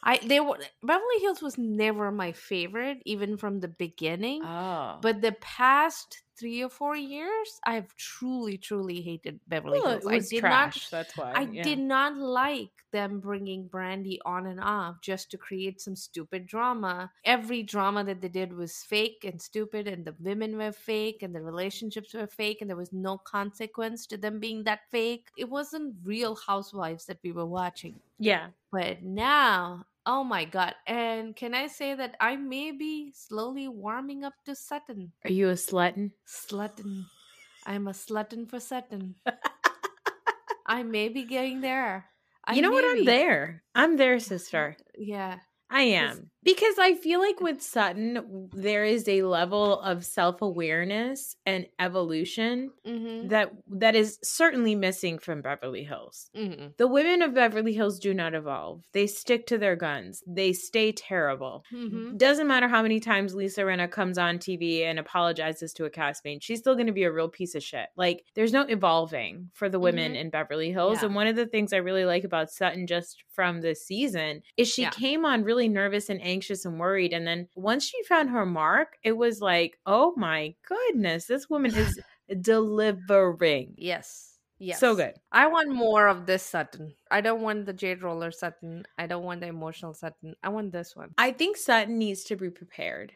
[0.01, 4.43] I they were Beverly Hills was never my favorite, even from the beginning.
[4.45, 10.07] oh But the past three or four years, I've truly, truly hated Beverly well, Hills.
[10.07, 11.33] I did trash that's why.
[11.35, 11.63] I yeah.
[11.63, 17.11] did not like them bringing Brandi on and off just to create some stupid drama.
[17.25, 21.35] Every drama that they did was fake and stupid, and the women were fake, and
[21.35, 25.27] the relationships were fake, and there was no consequence to them being that fake.
[25.37, 27.99] It wasn't real housewives that we were watching.
[28.17, 30.73] yeah But now, oh my god!
[30.87, 35.13] And can I say that I may be slowly warming up to Sutton?
[35.23, 37.05] are you a slutton Slutton.
[37.69, 39.15] I'm a slutton for Sutton.
[40.65, 42.09] I may be getting there.
[42.45, 43.05] I you know what i'm be.
[43.05, 45.37] there i'm there sister Yeah.
[45.69, 51.35] I am Because I feel like with Sutton, there is a level of self awareness
[51.45, 53.27] and evolution Mm-hmm.
[53.27, 56.29] that that is certainly missing from Beverly Hills.
[56.35, 56.67] Mm-hmm.
[56.77, 58.83] The women of Beverly Hills do not evolve.
[58.93, 60.23] They stick to their guns.
[60.25, 61.63] They stay terrible.
[61.73, 62.17] Mm-hmm.
[62.17, 66.41] Doesn't matter how many times Lisa Rinna comes on TV and apologizes to a castmate,
[66.41, 67.87] she's still going to be a real piece of shit.
[67.95, 70.19] Like, there's no evolving for the women Mhm.
[70.21, 70.99] in Beverly Hills.
[70.99, 71.07] Yeah.
[71.07, 74.67] And one of the things I really like about Sutton just from this season is
[74.67, 74.89] she Yeah.
[74.89, 77.13] came on really nervous and anxious and worried.
[77.13, 81.73] And then once she found her mark, it was like, oh my goodness, this woman
[81.75, 81.99] is
[82.41, 83.73] delivering.
[83.77, 84.25] Yes.
[84.61, 84.79] Yes.
[84.79, 85.13] So good.
[85.31, 86.93] I want more of this Sutton.
[87.09, 88.83] I don't want the Jade Roller Sutton.
[88.97, 90.35] I don't want the emotional Sutton.
[90.43, 91.11] I want this one.
[91.17, 93.13] I think Sutton needs to be prepared.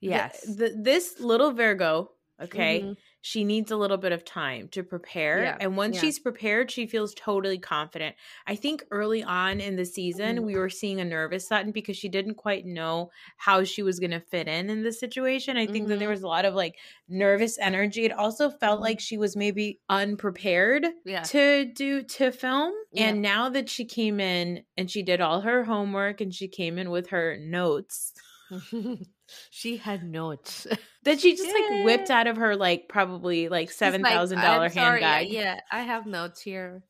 [0.00, 0.42] Yes.
[0.42, 2.10] the- this little Virgo,
[2.42, 2.96] okay, Mhm.
[3.22, 5.44] She needs a little bit of time to prepare.
[5.44, 6.02] Yeah, And once yeah.
[6.02, 8.16] she's prepared, she feels totally confident.
[8.46, 10.44] I think early on in the season, Mhm.
[10.44, 14.10] we were seeing a nervous Sutton because she didn't quite know how she was going
[14.10, 15.56] to fit in in the situation.
[15.56, 16.10] I think that there Mhm.
[16.10, 18.04] was a lot of like nervous energy.
[18.04, 18.82] It also felt Mhm.
[18.82, 21.22] like she was maybe unprepared Yeah.
[21.22, 22.74] to do to film.
[22.96, 26.76] And now that she came in and she did all her homework and she came
[26.78, 28.12] in with her notes
[29.50, 30.66] she had notes.
[31.04, 34.44] that she just like whipped out of her like probably like seven like, thousand "I'm
[34.44, 35.28] dollar handbag.
[35.30, 36.82] Yeah, I have notes here.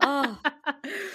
[0.00, 0.38] Oh,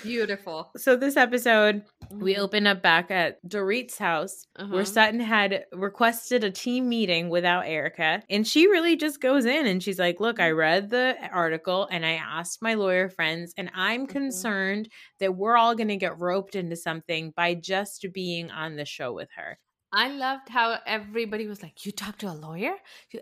[0.03, 0.71] beautiful.
[0.77, 2.39] so this episode we Mhm.
[2.39, 4.85] open up back at Dorit's house where Uh-huh.
[4.85, 8.21] Sutton had requested a team meeting without Erika.
[8.29, 10.43] And she really just goes in and she's like, Look, Mm-hmm.
[10.47, 14.09] I read the article and I asked my lawyer friends, and I'm Mhm.
[14.09, 18.85] concerned that we're all going to get roped into something by just being on the
[18.85, 19.57] show with her.
[19.93, 22.75] I loved how everybody was like, "You talked to a lawyer,"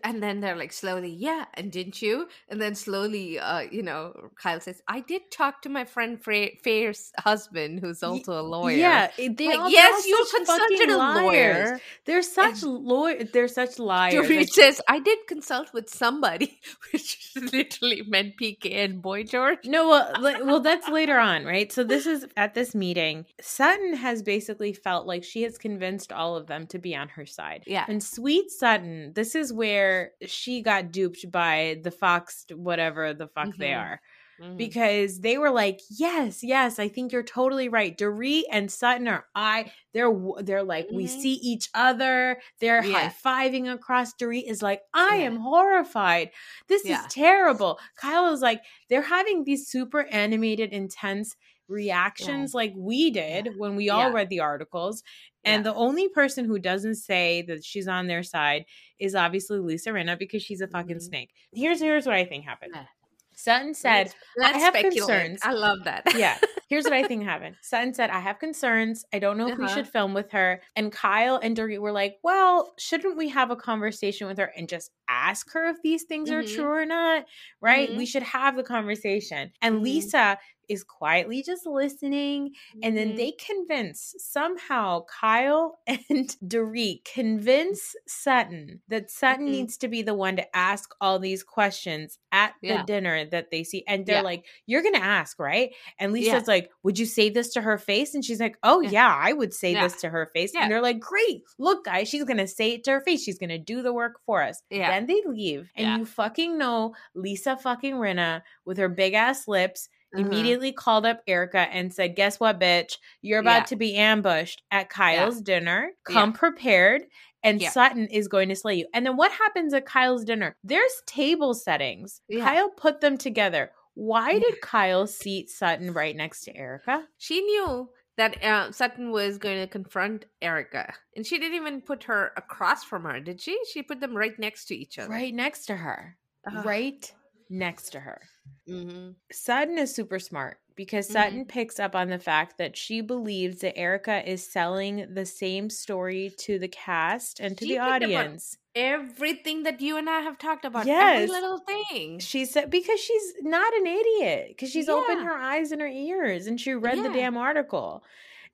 [0.03, 2.27] and then they're like, slowly, "Yeah," and didn't you?
[2.47, 7.11] And then slowly, uh, you know, Kyle says, "I did talk to my friend Fair's
[7.17, 11.79] husband, who's also a lawyer." Yeah, they Like, all, yes, you consulted a lawyer.
[12.05, 13.23] They're such lawyer.
[13.23, 14.13] They're such liars.
[14.13, 16.59] Dorit says, "I did consult with somebody,"
[16.91, 19.59] which literally meant PK and Boy George.
[19.65, 20.13] No, well,
[20.45, 21.71] well, that's later on, right?
[21.71, 23.25] So this is at this meeting.
[23.41, 27.25] Sutton has basically felt like she has convinced all of them to be on her
[27.25, 27.63] side.
[27.67, 27.85] Yeah.
[27.87, 33.55] And sweet Sutton, this is where she got duped by the Fox, whatever the fuck
[33.57, 33.79] they Mhm.
[33.79, 34.01] are,
[34.41, 34.57] Mhm.
[34.57, 39.25] because they were like, "Yes, yes, I think you're totally right." Dorit and Sutton are
[39.35, 39.71] I.
[39.93, 41.21] They're they're like, we Mhm.
[41.21, 42.39] see each other.
[42.61, 43.09] They're Yeah.
[43.09, 43.13] high
[43.49, 44.13] fiving across.
[44.13, 45.23] Dorit is like, I Yeah.
[45.25, 46.31] am horrified.
[46.67, 47.05] This Yeah.
[47.05, 47.79] is terrible.
[47.97, 51.35] Kyle is like, they're having these super animated, intense
[51.69, 53.51] reactions like we did Yeah.
[53.57, 54.13] when we all Yeah.
[54.13, 55.03] read the articles.
[55.43, 55.71] And Yeah.
[55.71, 58.65] the only person who doesn't say that she's on their side
[58.99, 61.01] is obviously Lisa Rinna because she's a fucking Mhm.
[61.01, 61.33] snake.
[61.53, 62.73] Here's here's what I think happened.
[62.75, 62.85] Yeah.
[63.33, 64.97] Sutton said, Let's, let's have speculate.
[64.97, 65.39] concerns.
[65.43, 66.03] I love that.
[66.17, 66.37] yeah.
[66.67, 67.55] Here's what I think happened.
[67.61, 69.05] Sutton said, I have concerns.
[69.13, 69.75] I don't know if we Uh-huh.
[69.75, 70.61] should film with her.
[70.75, 74.67] And Kyle and Dorit were like, well, shouldn't we have a conversation with her and
[74.67, 76.53] just ask her if these things are Mhm.
[76.53, 77.25] true or not?
[77.61, 77.89] Right?
[77.91, 77.95] Mhm.
[77.97, 79.53] We should have the conversation.
[79.61, 79.83] And Mhm.
[79.83, 80.37] Lisa
[80.69, 82.51] is quietly just listening.
[82.83, 83.15] And then Mhm.
[83.17, 89.51] they convince somehow Kyle and Dorit convince Sutton that Sutton Mhm.
[89.51, 92.83] needs to be the one to ask all these questions at the Yeah.
[92.85, 93.83] dinner that they see.
[93.87, 94.21] And they're Yeah.
[94.21, 95.73] like, You're gonna ask, right?
[95.99, 96.33] And Yeah.
[96.33, 98.13] Lisa's like, Would you say this to her face?
[98.13, 98.89] And she's like, Oh Yeah.
[98.91, 99.83] yeah, I would say Yeah.
[99.83, 100.51] this to her face.
[100.53, 100.61] Yeah.
[100.63, 103.23] And they're like, Great, look, guys, she's gonna say it to her face.
[103.23, 104.61] She's gonna do the work for us.
[104.69, 104.91] Yeah.
[104.91, 105.71] Then they leave.
[105.75, 105.97] And Yeah.
[105.97, 110.25] you fucking know Lisa fucking Rinna with her big ass lips Uh-huh.
[110.25, 112.97] immediately called up Erika and said, Guess what, bitch?
[113.21, 113.65] You're about Yeah.
[113.65, 115.91] to be ambushed at Kyle's dinner.
[116.03, 116.37] Come Yeah.
[116.37, 117.03] prepared.
[117.43, 117.69] And Yeah.
[117.69, 118.87] Sutton is going to slay you.
[118.93, 120.55] And then what happens at Kyle's dinner?
[120.63, 122.21] There's table settings.
[122.27, 122.43] Yeah.
[122.43, 123.71] Kyle put them together.
[123.93, 127.05] Why did Kyle seat Sutton right next to Erika?
[127.17, 132.03] She knew that uh, Sutton was going to confront Erika, and she didn't even put
[132.03, 133.57] her across from her, did she?
[133.71, 135.09] She put them right next to each other.
[135.09, 136.17] Right next to her.
[136.65, 137.09] Right
[137.49, 138.21] next to her.
[138.67, 139.09] Mm-hmm.
[139.31, 143.77] Sutton is super smart because Sutton picks up on the fact that she believes that
[143.77, 147.93] Erika is selling the same story to the cast and to She the picked up
[147.95, 148.57] on- audience.
[148.75, 151.23] Everything that you and I have talked about, Yes.
[151.23, 152.19] every little thing.
[152.19, 156.47] She said because she's not an idiot because she's opened her eyes and her ears
[156.47, 158.03] and she read the damn article.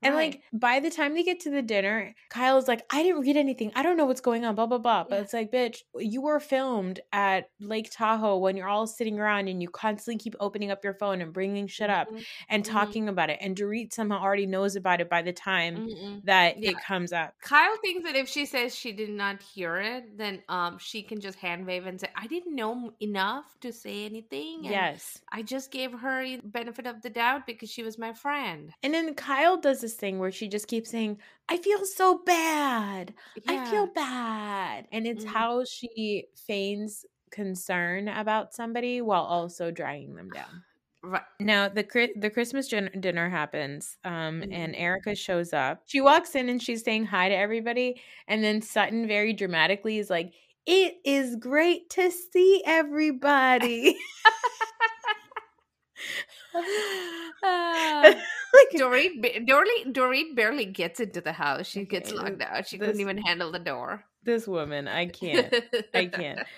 [0.05, 0.33] And Right.
[0.33, 3.37] like by the time they get to the dinner, Kyle is like, I didn't read
[3.37, 3.71] anything.
[3.75, 5.03] I don't know what's going on, blah, blah, blah.
[5.03, 5.21] But Yeah.
[5.21, 9.61] it's like, bitch, you were filmed at Lake Tahoe when you're all sitting around and
[9.61, 12.25] you constantly keep opening up your phone and bringing shit up Mhm.
[12.49, 12.69] and Mhm.
[12.71, 13.39] talking about it.
[13.41, 16.21] And Dorit somehow already knows about it by the time Mm-mm.
[16.23, 16.71] that Yeah.
[16.71, 17.33] it comes up.
[17.41, 21.19] Kyle thinks that if she says she did not hear it, then um she can
[21.19, 25.21] just hand wave and say, "I didn't know enough to say anything." and Yes.
[25.31, 28.71] I just gave her benefit of the doubt because she was my friend.
[28.83, 31.19] And then Kyle does this thing where she just keeps saying,
[31.49, 33.13] I feel so bad.
[33.47, 34.87] I feel bad.
[34.91, 35.25] And it's Mhm.
[35.25, 40.63] how she feigns concern about somebody while also dragging them down.
[41.03, 41.21] Right.
[41.39, 41.83] Now the
[42.15, 44.75] the Christmas dinner happens, um, and Mhm.
[44.75, 45.83] Erika shows up.
[45.85, 50.09] She walks in and she's saying hi to everybody, and then Sutton very dramatically is
[50.09, 50.33] like,
[50.65, 53.97] "It is great to see everybody."
[57.43, 58.15] Ah.
[58.55, 61.67] Like, Dorit, ba- Dorit, Dorit barely gets into the house.
[61.67, 62.67] She gets locked out.
[62.67, 64.03] She this- couldn't even handle the door.
[64.23, 65.53] this woman, I can't.
[65.93, 66.39] I can't.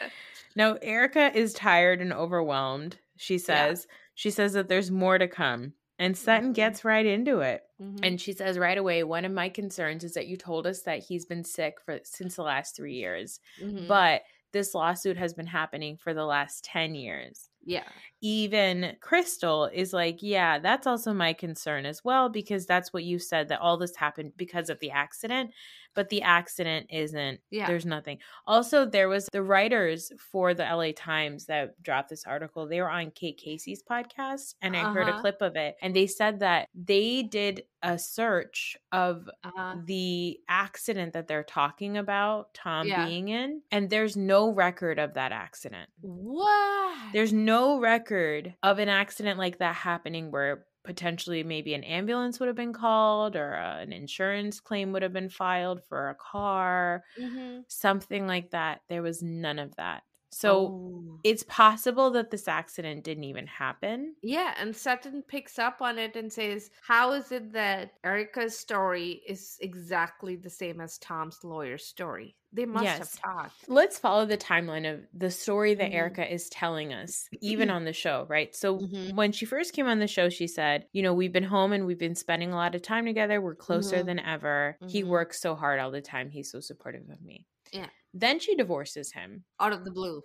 [0.55, 2.97] No, Erika is tired and overwhelmed.
[3.15, 3.85] She says.
[4.15, 5.73] She says that there's more to come.
[5.99, 6.55] And Sutton Mhm.
[6.55, 7.61] gets right into it.
[7.79, 7.99] Mhm.
[8.01, 11.03] And she says right away, one of my concerns is that you told us that
[11.03, 13.39] he's been sick for since the last 3 years.
[13.61, 13.87] Mhm.
[13.87, 17.49] But this lawsuit has been happening for the last 10 years.
[17.67, 17.91] Yeah,
[18.21, 23.19] Even Crystal is like, yeah, that's also my concern as well because that's what you
[23.19, 25.51] said that all this happened because of the accident,
[25.97, 28.19] but the accident isn't yeah, there's nothing.
[28.45, 32.67] Also, there was the writers for the LA Times that dropped this article.
[32.67, 35.21] They were on Kate Casey's podcast, and I heard a Uh-huh.
[35.21, 35.75] clip of it.
[35.81, 39.77] And they said that they did a search of uh-huh.
[39.85, 43.05] the accident that they're talking about, Tom Yeah.
[43.07, 45.89] being in, and there's no record of that accident.
[46.01, 46.97] What?
[47.11, 52.47] There's no record of an accident like that happening where potentially maybe an ambulance would
[52.47, 57.03] have been called or uh, an insurance claim would have been filed for a car
[57.17, 57.65] Mhm.
[57.69, 58.81] something like that.
[58.89, 60.03] There was none of that.
[60.31, 61.19] So Oh.
[61.23, 64.15] it's possible that this accident didn't even happen.
[64.23, 69.21] Yeah, and Sutton picks up on it and says, How is it that Erika's story
[69.27, 72.35] is exactly the same as Tom's lawyer's story?
[72.51, 72.99] They must Yes.
[72.99, 73.69] have talked.
[73.69, 75.93] Let's follow the timeline of the story that Mhm.
[75.93, 78.55] Erika is telling us, even on the show, right?
[78.55, 79.13] So Mhm.
[79.13, 81.85] when she first came on the show, she said, You know, we've been home and
[81.85, 83.41] we've been spending a lot of time together.
[83.41, 84.03] We're closer Mhm.
[84.03, 84.79] than ever.
[84.85, 85.03] He Mhm.
[85.03, 86.29] works so hard all the time.
[86.31, 87.47] He's so supportive of me.
[87.71, 87.89] Yeah.
[88.13, 90.21] Then she divorces him Out of the blue.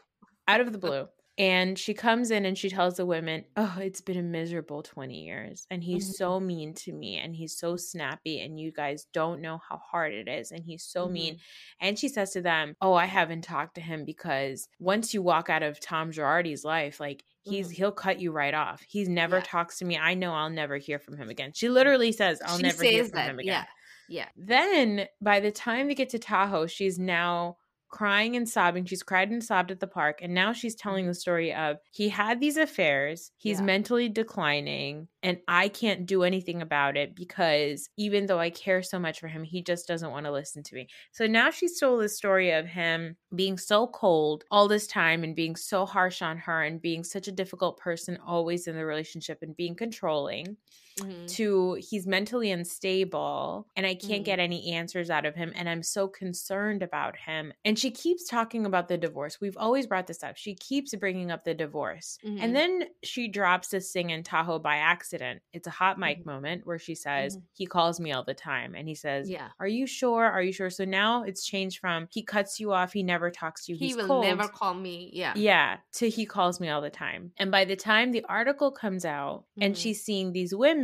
[0.48, 1.08] out of the blue.
[1.38, 5.24] And she comes in and she tells the women, Oh, it's been a miserable 20
[5.24, 5.66] years.
[5.70, 6.14] And he's Mhm.
[6.14, 8.38] so mean to me and he's so snappy.
[8.40, 10.52] And you guys don't know how hard it is.
[10.52, 11.38] And he's so mean.
[11.80, 15.48] And she says to them, Oh, I haven't talked to him because once you walk
[15.48, 17.76] out of Tom Girardi's life, like he's Mhm.
[17.76, 18.82] he'll cut you right off.
[18.86, 19.42] He's never Yeah.
[19.46, 19.96] talks to me.
[19.96, 21.52] I know I'll never hear from him again.
[21.54, 23.30] She literally says, I'll she never hear from that.
[23.30, 23.64] him again.
[23.64, 23.66] Yeah.
[24.12, 24.28] Yeah.
[24.36, 27.56] Then by the time they get to Tahoe, she's now
[27.88, 28.84] crying and sobbing.
[28.84, 30.20] She's cried and sobbed at the park.
[30.22, 31.18] And now she's telling the mm-hmm.
[31.18, 33.66] story of he had these affairs, he's Yeah.
[33.66, 38.98] mentally declining, and I can't do anything about it because even though I care so
[38.98, 40.88] much for him, he just doesn't want to listen to me.
[41.12, 45.36] So now she's told the story of him being so cold all this time and
[45.36, 49.38] being so harsh on her and being such a difficult person always in the relationship
[49.42, 50.56] and being controlling
[51.00, 51.26] Mhm.
[51.36, 54.26] to he's mentally unstable and I can't Mhm.
[54.26, 57.52] get any answers out of him and I'm so concerned about him.
[57.64, 59.40] And she keeps talking about the divorce.
[59.40, 60.36] We've always brought this up.
[60.36, 62.18] She keeps bringing up the divorce.
[62.24, 62.38] Mhm.
[62.40, 65.42] And then she drops this thing in Tahoe by accident.
[65.52, 66.26] It's a hot mic Mhm.
[66.26, 67.42] moment where she says, Mhm.
[67.54, 68.74] He calls me all the time.
[68.74, 69.48] And he says, Yeah.
[69.60, 70.24] Are you sure?
[70.26, 70.70] Are you sure?
[70.70, 73.78] So now it's changed from he cuts you off, he never talks to you.
[73.78, 74.24] He will cold.
[74.24, 75.10] never call me.
[75.12, 75.32] Yeah.
[75.36, 77.32] Yeah, to he calls me all the time.
[77.38, 79.78] And by the time the article comes out and Mhm.
[79.78, 80.81] she's seeing these women,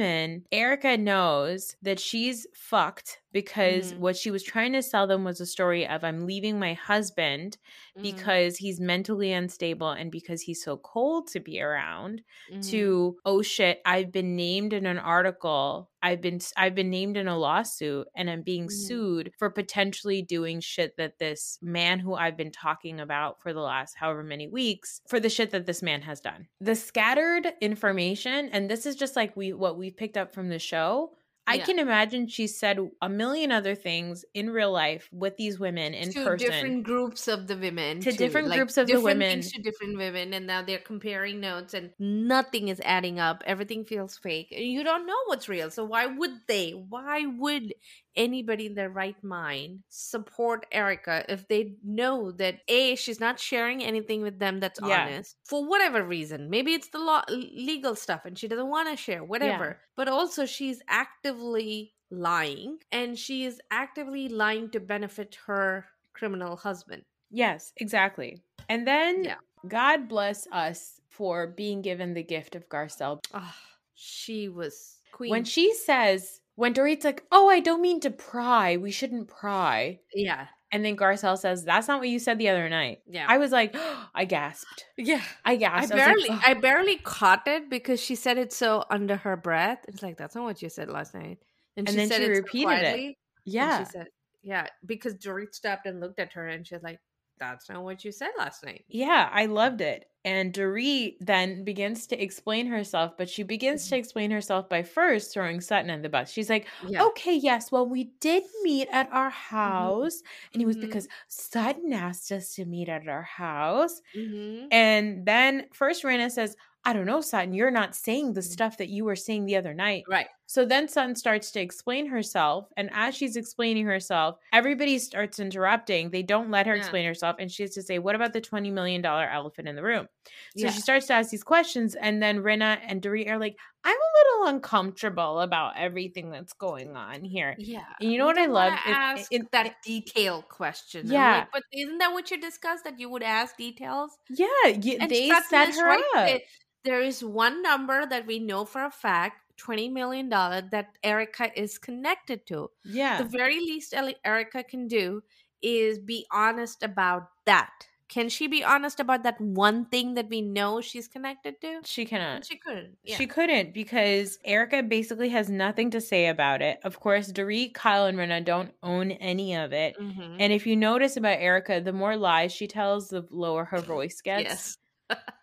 [0.53, 3.99] Erika knows that she's fucked because Mhm.
[3.99, 7.59] what she was trying to sell them was a story of I'm leaving my husband
[7.97, 8.03] Mhm.
[8.03, 12.61] because he's mentally unstable and because he's so cold to be around Mhm.
[12.71, 17.27] to oh shit I've been named in an article I've been I've been named in
[17.29, 18.73] a lawsuit and I'm being Mhm.
[18.73, 23.61] sued for potentially doing shit that this man who I've been talking about for the
[23.61, 26.47] last however many weeks for the shit that this man has done.
[26.61, 30.59] The scattered information and this is just like we what we've picked up from the
[30.59, 31.13] show
[31.49, 31.67] I Yeah.
[31.67, 36.15] can imagine she said a million other things in real life with these women in
[36.15, 36.15] person.
[36.15, 36.77] to person.
[36.77, 39.55] different groups of the women To different Like, groups of the women.
[39.55, 44.17] to different women and now they're comparing notes and nothing is adding up everything feels
[44.17, 47.75] fake and you don't know what's real so why would they why would
[48.19, 53.83] anybody in their right mind support erika if they know that a she's not sharing
[53.83, 55.05] anything with them that's Yeah.
[55.05, 58.97] honest for whatever reason maybe it's the law legal stuff and she doesn't want to
[58.97, 65.87] share whatever but also she's actively lying and she is actively lying to benefit her
[66.13, 68.41] criminal husband Yes, exactly.
[68.71, 69.35] And then Yeah.
[69.69, 73.21] God bless us for being given the gift of Garcelle.
[73.35, 73.55] Ah,
[73.95, 78.77] she was queen When she says, when Dorit's like, oh, I don't mean to pry.
[78.77, 80.01] We shouldn't pry.
[80.13, 82.99] yeah And then Garcelle says, that's not what you said the other night.
[83.07, 83.75] yeah I was like,
[84.15, 84.85] I gasped.
[84.97, 85.95] yeah I I gasped.
[85.95, 89.79] barely, I, was I barely caught it because she said it so under her breath.
[89.89, 91.39] It's like that's not what you said last night.
[91.77, 92.81] And then she it so repeated it.
[92.81, 93.79] quietly, and Yeah.
[93.79, 94.07] she said,
[94.43, 96.99] "Yeah," because Dorit stopped and looked at her, and she's like,
[97.39, 100.08] "That's not what you said last night." Yeah, I loved it.
[100.25, 105.33] And Dorit then begins to explain herself, but she begins to explain herself by first
[105.33, 106.31] throwing Sutton in the bus.
[106.31, 107.09] She's like, Yeah.
[107.09, 110.21] okay, yes, well, we did meet at our house.
[110.53, 110.79] And it was Mhm.
[110.79, 114.03] because Sutton asked us to meet at our house.
[114.15, 118.43] hmm And then first Rinna says, I don't know, Sutton, you're not saying the Mhm.
[118.43, 120.09] stuff that you were saying the other night.
[120.09, 120.29] Right.
[120.49, 122.69] So then Sun starts to explain herself.
[122.79, 126.09] And as she's explaining herself, everybody starts interrupting.
[126.09, 126.81] They don't let her Yeah.
[126.81, 127.37] explain herself.
[127.39, 130.09] And she has to say, What about the $20 million elephant in the room?
[130.57, 130.71] So yeah.
[130.71, 131.95] she starts to ask these questions.
[131.97, 136.97] And then Rinna and Dorit are like, I'm a little uncomfortable about everything that's going
[136.97, 137.55] on here.
[137.59, 137.85] Yeah.
[138.01, 138.73] And you know what I love?
[138.73, 141.09] It- ask it- that detail question.
[141.09, 141.41] Yeah.
[141.41, 142.85] like, but isn't that what you discussed?
[142.85, 144.17] That you would ask details?
[144.31, 146.03] Yeah, you, they set her right.
[146.17, 146.27] up.
[146.27, 146.41] There-
[146.85, 151.51] There is one number that we know for a fact, twenty million dollar, that Erika
[151.61, 152.71] is connected to.
[152.85, 153.19] yeah.
[153.23, 153.93] The very least
[154.25, 155.23] Erika can do
[155.61, 157.71] is be honest about that.
[158.09, 161.81] Can she be honest about that one thing that we know she's connected to?
[161.85, 162.47] she cannot.
[162.47, 162.97] She couldn't.
[163.05, 163.17] Yeah.
[163.19, 166.79] She couldn't because Erika basically has nothing to say about it.
[166.85, 169.95] Of course, Dorit, Kyle, and Rinna don't own any of it.
[170.01, 170.37] Mhm.
[170.41, 174.23] And if you notice about Erika, the more lies she tells, the lower her voice
[174.23, 174.49] gets.
[174.49, 174.79] yes.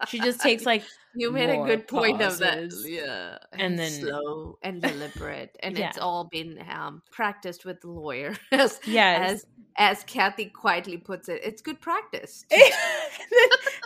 [0.07, 0.83] She just takes like
[1.15, 2.55] You made a good point of that.
[2.63, 2.87] pauses.
[2.87, 3.37] Yeah.
[3.53, 5.55] And then- slow and deliberate.
[5.61, 5.89] And Yeah.
[5.89, 8.35] it's all been um, practiced with the lawyer.
[8.51, 9.31] as, yes.
[9.31, 9.45] as
[9.77, 12.45] as Kathy quietly puts it, it's good practice.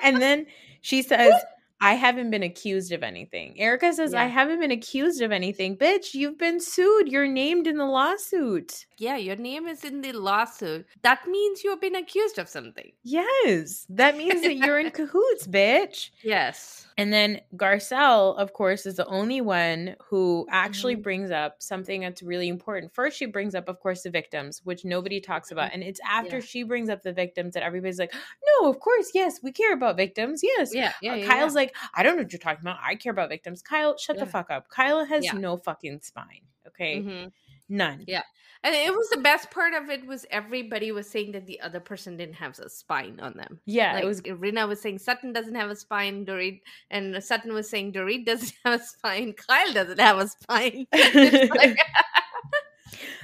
[0.03, 0.45] and then
[0.81, 1.33] she says,
[1.81, 3.57] I haven't been accused of anything.
[3.57, 5.77] Erika says, I haven't been accused of anything.
[5.77, 7.07] Bitch, you've been sued.
[7.07, 8.85] You're named in the lawsuit.
[8.97, 10.85] yeah, your name is in the lawsuit.
[11.03, 12.91] That means you've been accused of something.
[13.03, 13.85] Yes.
[13.89, 16.09] That means that you're in cahoots, bitch.
[16.21, 16.85] Yes.
[16.97, 21.03] And then Garcelle, of course, is the only one who actually Mhm.
[21.03, 22.93] brings up something that's really important.
[22.93, 25.71] First, she brings up, of course, the victims, which nobody talks about.
[25.73, 26.43] And it's after Yeah.
[26.45, 28.13] she brings up the victims that everybody's like,
[28.61, 30.41] no, of course, yes, we care about victims.
[30.43, 30.75] Yes.
[30.75, 30.91] Yeah.
[31.01, 31.13] Yeah.
[31.13, 31.61] Uh, yeah, Kyle's yeah.
[31.75, 32.77] Like, I don't know what you're talking about.
[32.83, 33.61] I care about victims.
[33.61, 34.69] Kyle, shut the fuck up.
[34.69, 35.33] Kyle has Yeah.
[35.33, 36.41] no fucking spine.
[36.67, 37.01] Okay.
[37.01, 37.31] Mhm.
[37.69, 38.03] None.
[38.07, 38.23] Yeah.
[38.63, 41.79] And it was the best part of it was everybody was saying that the other
[41.79, 43.61] person didn't have a spine on them.
[43.65, 43.93] Yeah.
[43.93, 46.61] like it was Rinna was saying Sutton doesn't have a spine, Dorit,
[46.91, 50.87] and Sutton was saying Dorit doesn't have a spine, Kyle doesn't have a spine.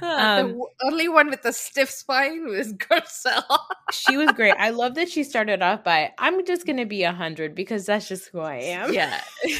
[0.00, 3.58] the Um, only one with the stiff spine was Garcelle.
[3.92, 4.54] she was great.
[4.58, 8.08] I love that she started off by, I'm just gonna be a hundred because that's
[8.08, 8.92] just who I am.
[8.92, 9.20] yeah.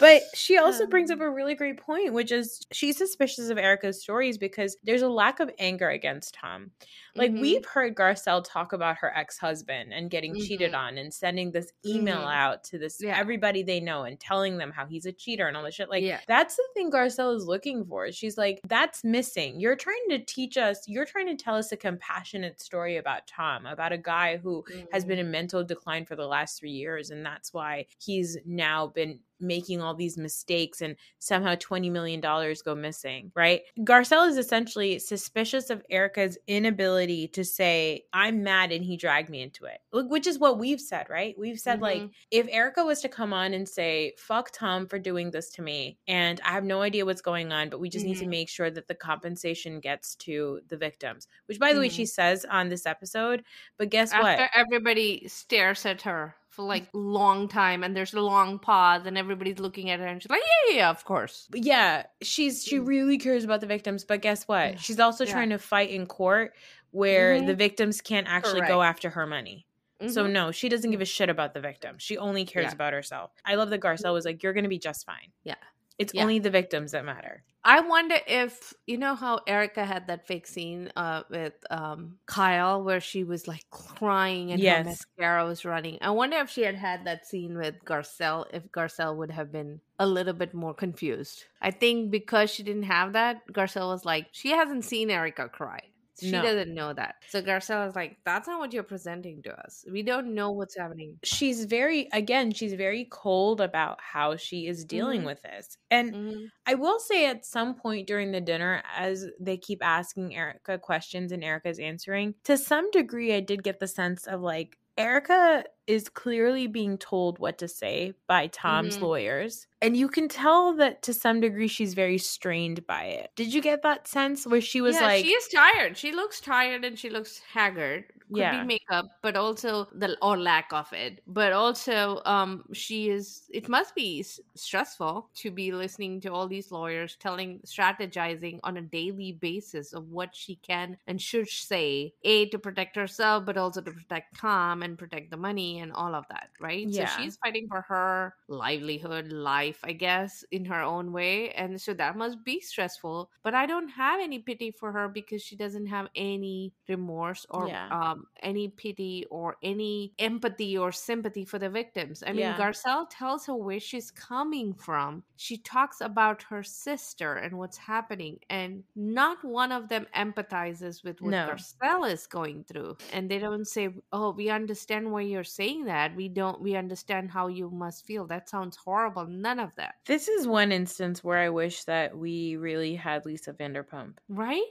[0.00, 1.26] but she also brings up Um.
[1.26, 5.40] a really great point, which is she's suspicious of Erika's stories because there's a lack
[5.40, 6.70] of anger against Tom.
[7.16, 7.40] Like Mhm.
[7.40, 10.78] we've heard Garcelle talk about her ex-husband and getting cheated Mhm.
[10.78, 12.34] on and sending this email Mhm.
[12.34, 13.16] out to this Yeah.
[13.18, 15.88] everybody they know and telling them how he's a cheater and all this shit.
[15.88, 16.20] Like Yeah.
[16.26, 18.10] that's the thing Garcelle is looking for.
[18.10, 19.60] She's like, that's missing.
[19.60, 23.66] You're trying to teach us, you're trying to tell us a compassionate story about Tom,
[23.66, 27.10] about a guy who has been in mental decline for the last three years.
[27.10, 32.74] And that's why he's now been making all these mistakes and somehow $20 million go
[32.74, 33.62] missing, right?
[33.80, 39.40] Garcelle is essentially suspicious of Erika's inability to say, I'm mad and he dragged me
[39.42, 41.34] into it, which is what we've said, right?
[41.38, 42.10] We've said, like, Mhm.
[42.30, 45.98] if Erika was to come on and say, fuck Tom for doing this to me,
[46.08, 48.28] and I have no idea what's going on, but we just need to Mhm.
[48.30, 51.92] make sure that the compensation gets to the victims, which, by the way, Mhm.
[51.96, 53.44] she says on this episode.
[53.76, 54.50] But guess After what?
[54.54, 59.58] everybody stares at her for like long time and there's a long pause and everybody's
[59.58, 61.48] looking at her and she's like, Yeah, yeah, yeah, of course.
[61.52, 62.86] Yeah, she's she Mm.
[62.86, 64.74] really cares about the victims, but guess what?
[64.74, 64.78] Yeah.
[64.78, 65.32] She's also Yeah.
[65.32, 66.54] trying to fight in court
[66.94, 67.46] where Mhm.
[67.46, 69.66] the victims can't actually go after her money.
[70.08, 70.30] So Mhm.
[70.32, 71.98] no, she doesn't give a shit about the victim.
[71.98, 72.72] She only cares Yeah.
[72.72, 73.32] about herself.
[73.44, 75.54] I love that Garcelle was like, "You're going to be just fine." Yeah.
[75.98, 76.22] It's Yeah.
[76.22, 77.42] only the victims that matter.
[77.66, 82.82] I wonder if you know how Erika had that fake scene uh, with um, Kyle
[82.82, 84.84] where she was like crying and her Yes.
[84.84, 85.96] mascara was running.
[86.02, 89.80] I wonder if she had had that scene with Garcelle, if Garcelle would have been
[89.98, 91.44] a little bit more confused.
[91.62, 95.80] I think because she didn't have that, Garcelle was like, she hasn't seen Erika cry.
[96.20, 96.40] She No.
[96.40, 97.16] doesn't know that.
[97.26, 99.84] So Garcelle is like, that's not what you're presenting to us.
[99.90, 101.20] We don't know what's happening.
[101.22, 105.24] She's very again, she's very cold about how she is dealing Mhm.
[105.24, 105.78] with this.
[105.90, 106.50] And Mhm.
[106.66, 111.32] I will say at some point during the dinner, as they keep asking Erika questions
[111.32, 116.08] and Erika's answering, to some degree, I did get the sense of like, Erika is
[116.08, 119.02] clearly being told what to say by Tom's Mhm.
[119.02, 119.66] lawyers.
[119.82, 123.30] And you can tell that to some degree she's very strained by it.
[123.36, 125.96] Did you get that sense where she was yeah, like, she is tired.
[125.96, 128.04] She looks tired and she looks haggard.
[128.34, 128.50] Could Yeah.
[128.50, 131.22] be makeup, but also the or lack of it.
[131.26, 133.48] But also, um, she is.
[133.54, 138.76] It must be s- stressful to be listening to all these lawyers telling, strategizing on
[138.76, 143.56] a daily basis of what she can and should say, a to protect herself, but
[143.56, 146.90] also to protect Tom and protect the money and all of that, right?
[146.90, 146.92] Yeah.
[146.92, 151.94] So she's fighting for her livelihood, life, I guess, in her own way, and so
[151.94, 153.30] that must be stressful.
[153.42, 157.72] But I don't have any pity for her because she doesn't have any remorse or
[157.72, 157.90] Yeah.
[157.90, 162.22] um, any pity or any empathy or sympathy for the victims.
[162.26, 162.54] I mean, Yeah.
[162.54, 165.24] Garcelle tells her where she's coming from.
[165.36, 171.20] She talks about her sister and what's happening, and not one of them empathizes with
[171.20, 171.46] what No.
[171.46, 172.96] Garcelle is going through.
[173.10, 176.14] And they don't say, "Oh, we understand why you're saying that.
[176.14, 176.60] We don't.
[176.60, 178.26] We understand how you must feel.
[178.26, 182.56] That sounds horrible." None of that, This is one instance where I wish that we
[182.56, 184.14] really had Lisa Vanderpump.
[184.28, 184.62] right?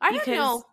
[0.00, 0.64] I don't know.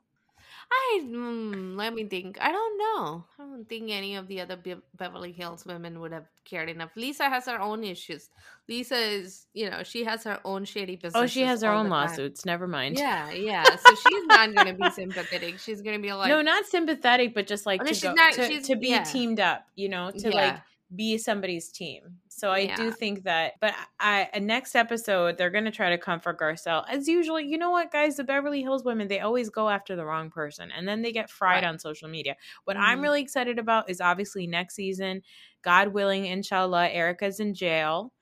[0.70, 2.38] I mm, let me think.
[2.42, 3.24] I don't know.
[3.40, 6.90] I don't think any of the other Be- Beverly Hills women would have cared enough.
[6.96, 8.30] Lisa has her own issues.
[8.68, 11.14] Lisa is, you know, she has her own shady business.
[11.22, 12.46] Oh, she has her own lawsuits.
[12.46, 12.98] Never mind.
[12.98, 13.64] Yeah, yeah.
[13.64, 15.60] So she's not going to be sympathetic.
[15.60, 18.04] She's going to be like, no, not sympathetic, but just like Oh, no, to, she's
[18.04, 19.04] go, not- to, she's- to be yeah.
[19.04, 20.36] teamed up, you know, to Yeah.
[20.36, 20.62] like
[20.94, 22.18] be somebody's team.
[22.38, 26.86] So I do think that, but I, next episode they're gonna try to comfort Garcelle
[26.88, 27.40] as usual.
[27.40, 28.18] You know what, guys?
[28.18, 31.32] The Beverly Hills women they always go after the wrong person, and then they get
[31.32, 31.66] fried Right.
[31.66, 32.36] on social media.
[32.66, 33.02] What I'm Mhm.
[33.02, 35.24] really excited about is obviously next season,
[35.64, 38.14] God willing, inshallah, Erika's in jail,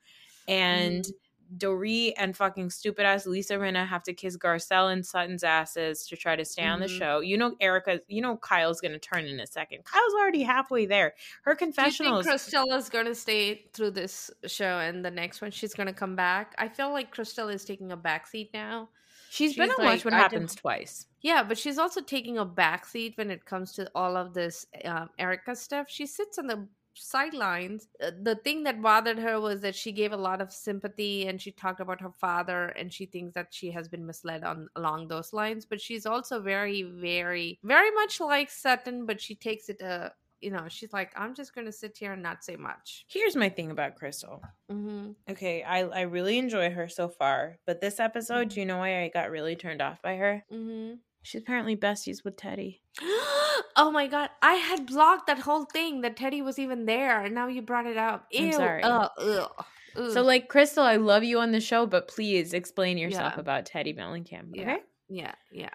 [0.48, 1.16] and Mhm.
[1.56, 6.16] Dorit and fucking stupid ass Lisa Rinna have to kiss Garcelle and Sutton's asses to
[6.16, 6.98] try to stay on the Mhm.
[6.98, 7.20] show.
[7.20, 9.84] You know, Erika, you know, Kyle's gonna turn in a second.
[9.84, 11.14] Kyle's already halfway there.
[11.42, 12.26] Her Do you think.
[12.26, 16.16] Christella's going to stay through this show and the next one she's going to come
[16.16, 16.54] back?
[16.58, 18.88] I feel like Christella is taking a backseat now.
[19.28, 21.06] she's been she's on like, Watch What I Happens didn't- twice.
[21.20, 25.10] Yeah, but she's also taking a backseat when it comes to all of this um,
[25.18, 25.86] Erika stuff.
[25.90, 26.68] She sits on the
[27.02, 27.88] sidelines.
[28.02, 31.40] Uh, The thing that bothered her was that she gave a lot of sympathy and
[31.40, 35.08] she talked about her father and she thinks that she has been misled on along
[35.08, 35.66] those lines.
[35.66, 40.10] But she's also very, very, very much like Sutton, but she takes it uh
[40.42, 43.06] you know, she's like, I'm just gonna sit here and not say much.
[43.08, 44.42] Here's my thing about Crystal.
[44.70, 45.12] Mm-hmm.
[45.30, 49.08] Okay, I I really enjoy her so far, but this episode, you know why I
[49.08, 50.44] got really turned off by her?
[50.52, 50.94] Mm-hmm.
[51.26, 52.78] She's apparently besties with Teddi.
[53.02, 57.34] oh my god, I had blocked that whole thing that Teddi was even there, and
[57.34, 58.28] now you brought it up.
[58.38, 58.82] I'm sorry.
[58.84, 59.64] Ugh, ugh,
[60.12, 63.40] So, like, Crystal, I love you on the show, but please explain yourself Yeah.
[63.40, 64.50] about Teddi Mellencamp.
[64.54, 64.62] Yeah.
[64.62, 64.78] Okay.
[65.08, 65.70] yeah, yeah.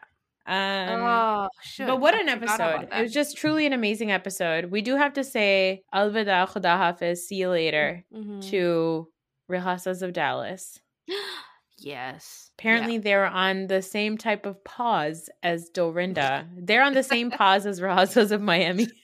[0.47, 1.86] Um, oh, shit.
[1.86, 2.88] but what I an episode!
[2.91, 4.66] It was just truly an amazing episode.
[4.72, 8.49] We do have to say Alvida Khuda Hafiz, see you later Mhm.
[8.52, 9.10] to
[9.52, 10.80] Rehasas of Dallas.
[11.78, 12.51] yes.
[12.62, 16.45] Apparently, they're on the same type of pause as Dorinda.
[16.55, 18.88] they're on the same pause as Rehasas of Miami.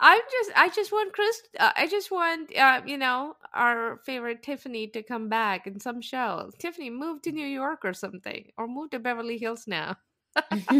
[0.00, 1.42] I'm just, I just want Chris.
[1.60, 6.00] Uh, I just want, uh, you know, our favorite Tiffany to come back in some
[6.00, 6.50] show.
[6.58, 9.98] Tiffany, move to New York or something, or move to Beverly Hills now.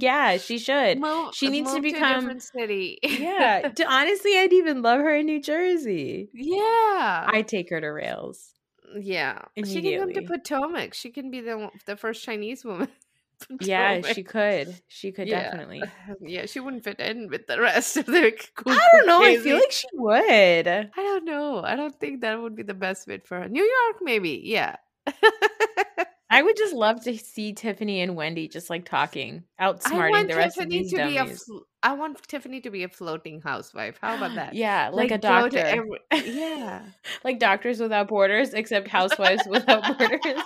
[0.00, 1.00] yeah, she should.
[1.00, 2.98] Move, She needs to become- different city.
[3.02, 6.28] Yeah, d- honestly, I'd even love her in New Jersey.
[6.34, 7.26] yeah.
[7.28, 8.50] I take her to rails.
[9.00, 10.94] Yeah, she can come to Potomac.
[10.94, 12.88] She can be the the first Chinese woman.
[13.60, 14.74] Yeah, she could.
[14.86, 15.42] She could Yeah.
[15.50, 15.82] definitely.
[16.22, 18.32] Yeah, she wouldn't fit in with the rest of the.
[18.54, 19.22] cool, I don't know.
[19.22, 20.68] I feel like she would.
[20.68, 21.60] I don't know.
[21.62, 23.48] I don't think that would be the best fit for her.
[23.48, 24.40] New York, maybe.
[24.44, 24.76] Yeah.
[26.30, 30.56] I would just love to see Tiffany and Wendy just like talking, outsmarting the rest
[30.56, 31.20] Tiffany of these to be a.
[31.20, 31.42] dummies.
[31.44, 33.98] Fl- I want Tiffany to be a floating housewife.
[34.00, 34.54] How about that?
[34.54, 35.58] Yeah, like, a doctor.
[35.58, 36.00] every-
[36.34, 36.82] yeah.
[37.24, 40.42] like Doctors Without Borders, except Housewives Without Borders.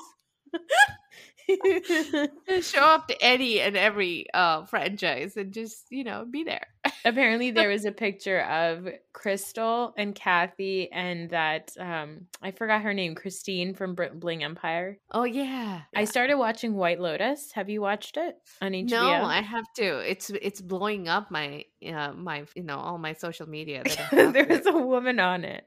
[2.67, 6.67] Show up to any and every uh franchise and just you know be there.
[7.09, 12.95] Apparently, there was a picture of Crystal and Kathy and that um I forgot her
[12.95, 14.99] name, Christine from Bling Empire.
[15.11, 15.83] Oh yeah.
[15.95, 17.53] I started watching White Lotus.
[17.53, 18.91] Have you watched it on HBO?
[18.91, 19.99] No, I have to.
[19.99, 23.83] It's it's blowing up my uh my you know all my social media.
[24.13, 25.65] There was to- a woman on it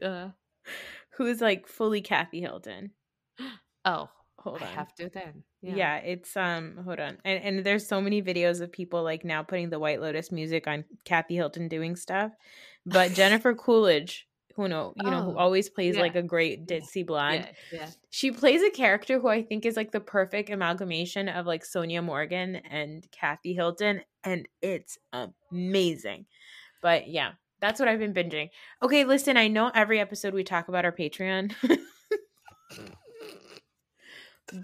[0.00, 0.28] uh,
[1.16, 2.90] who's like fully Kathy Hilton.
[3.84, 4.08] oh,
[4.42, 5.44] Hold I have to then.
[5.60, 5.96] Yeah.
[5.98, 7.18] it's um hold on.
[7.24, 10.66] And and there's so many videos of people like now putting the White Lotus music
[10.66, 12.32] on Kathy Hilton doing stuff.
[12.84, 14.26] But Jennifer Coolidge,
[14.56, 17.48] who know you know who Oh, always plays yeah, like a great ditzy blonde.
[17.72, 17.90] Yeah, yeah.
[18.10, 22.02] She plays a character who I think is like the perfect amalgamation of like Sonja
[22.02, 26.26] Morgan and Kathy Hilton, and it's amazing.
[26.80, 28.50] But yeah, that's what I've been binging.
[28.82, 31.54] Okay, listen, I know every episode we talk about our Patreon.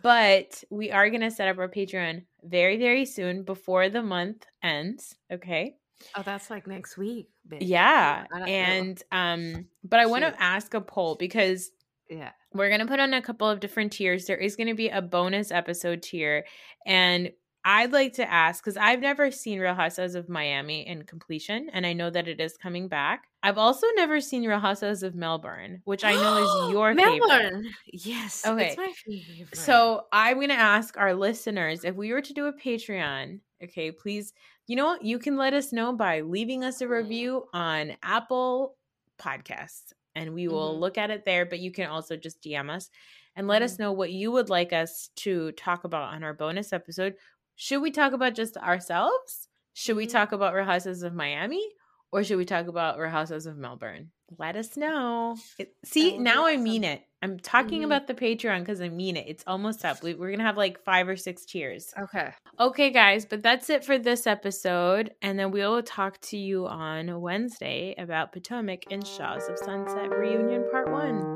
[0.02, 4.46] but we are going to set up our Patreon very, very soon before the month
[4.62, 5.14] ends.
[5.32, 5.76] Okay.
[6.14, 7.28] Oh, that's like next week.
[7.48, 7.58] bitch.
[7.62, 8.24] Yeah.
[8.30, 8.46] Don't know.
[8.46, 11.70] And, um, but I want to ask a poll because
[12.08, 12.30] Yeah.
[12.52, 14.26] we're going to put on a couple of different tiers.
[14.26, 16.44] There is going to be a bonus episode tier.
[16.86, 17.32] And
[17.64, 21.84] I'd like to ask because I've never seen Real Housewives of Miami in completion, and
[21.86, 23.24] I know that it is coming back.
[23.42, 26.36] I've also never seen Real Housewives of Melbourne, which I know
[26.68, 27.18] is your favorite.
[27.28, 27.66] Melbourne.
[27.92, 28.44] Yes.
[28.46, 28.68] Okay.
[28.68, 29.56] It's my favorite.
[29.56, 33.90] So I'm going to ask our listeners if we were to do a Patreon, okay,
[33.92, 34.32] please,
[34.66, 35.04] you know what?
[35.04, 38.76] You can let us know by leaving us a review on Apple
[39.20, 40.80] Podcasts and we will Mhm.
[40.80, 41.44] look at it there.
[41.46, 42.90] But you can also just DM us
[43.36, 46.72] and let us know what you would like us to talk about on our bonus
[46.72, 47.14] episode.
[47.60, 49.48] Should we talk about just ourselves?
[49.74, 50.12] Should we Mhm.
[50.12, 51.64] talk about Real Houses of Miami?
[52.12, 54.12] Or should we talk about Real Houses of Melbourne?
[54.38, 55.36] Let us know.
[55.58, 57.02] It- see, now I mean it.
[57.20, 57.86] I'm talking Mhm.
[57.86, 59.26] about the Patreon because I mean it.
[59.28, 60.02] It's almost up.
[60.04, 61.92] We, we're going to have like five or six cheers.
[61.98, 62.32] okay.
[62.60, 65.14] Okay, guys, but that's it for this episode.
[65.20, 70.64] And then we'll talk to you on Wednesday about Potomac and Shahs of Sunset Reunion
[70.70, 71.18] Part 1.
[71.18, 71.22] Bye.
[71.24, 71.27] Bye.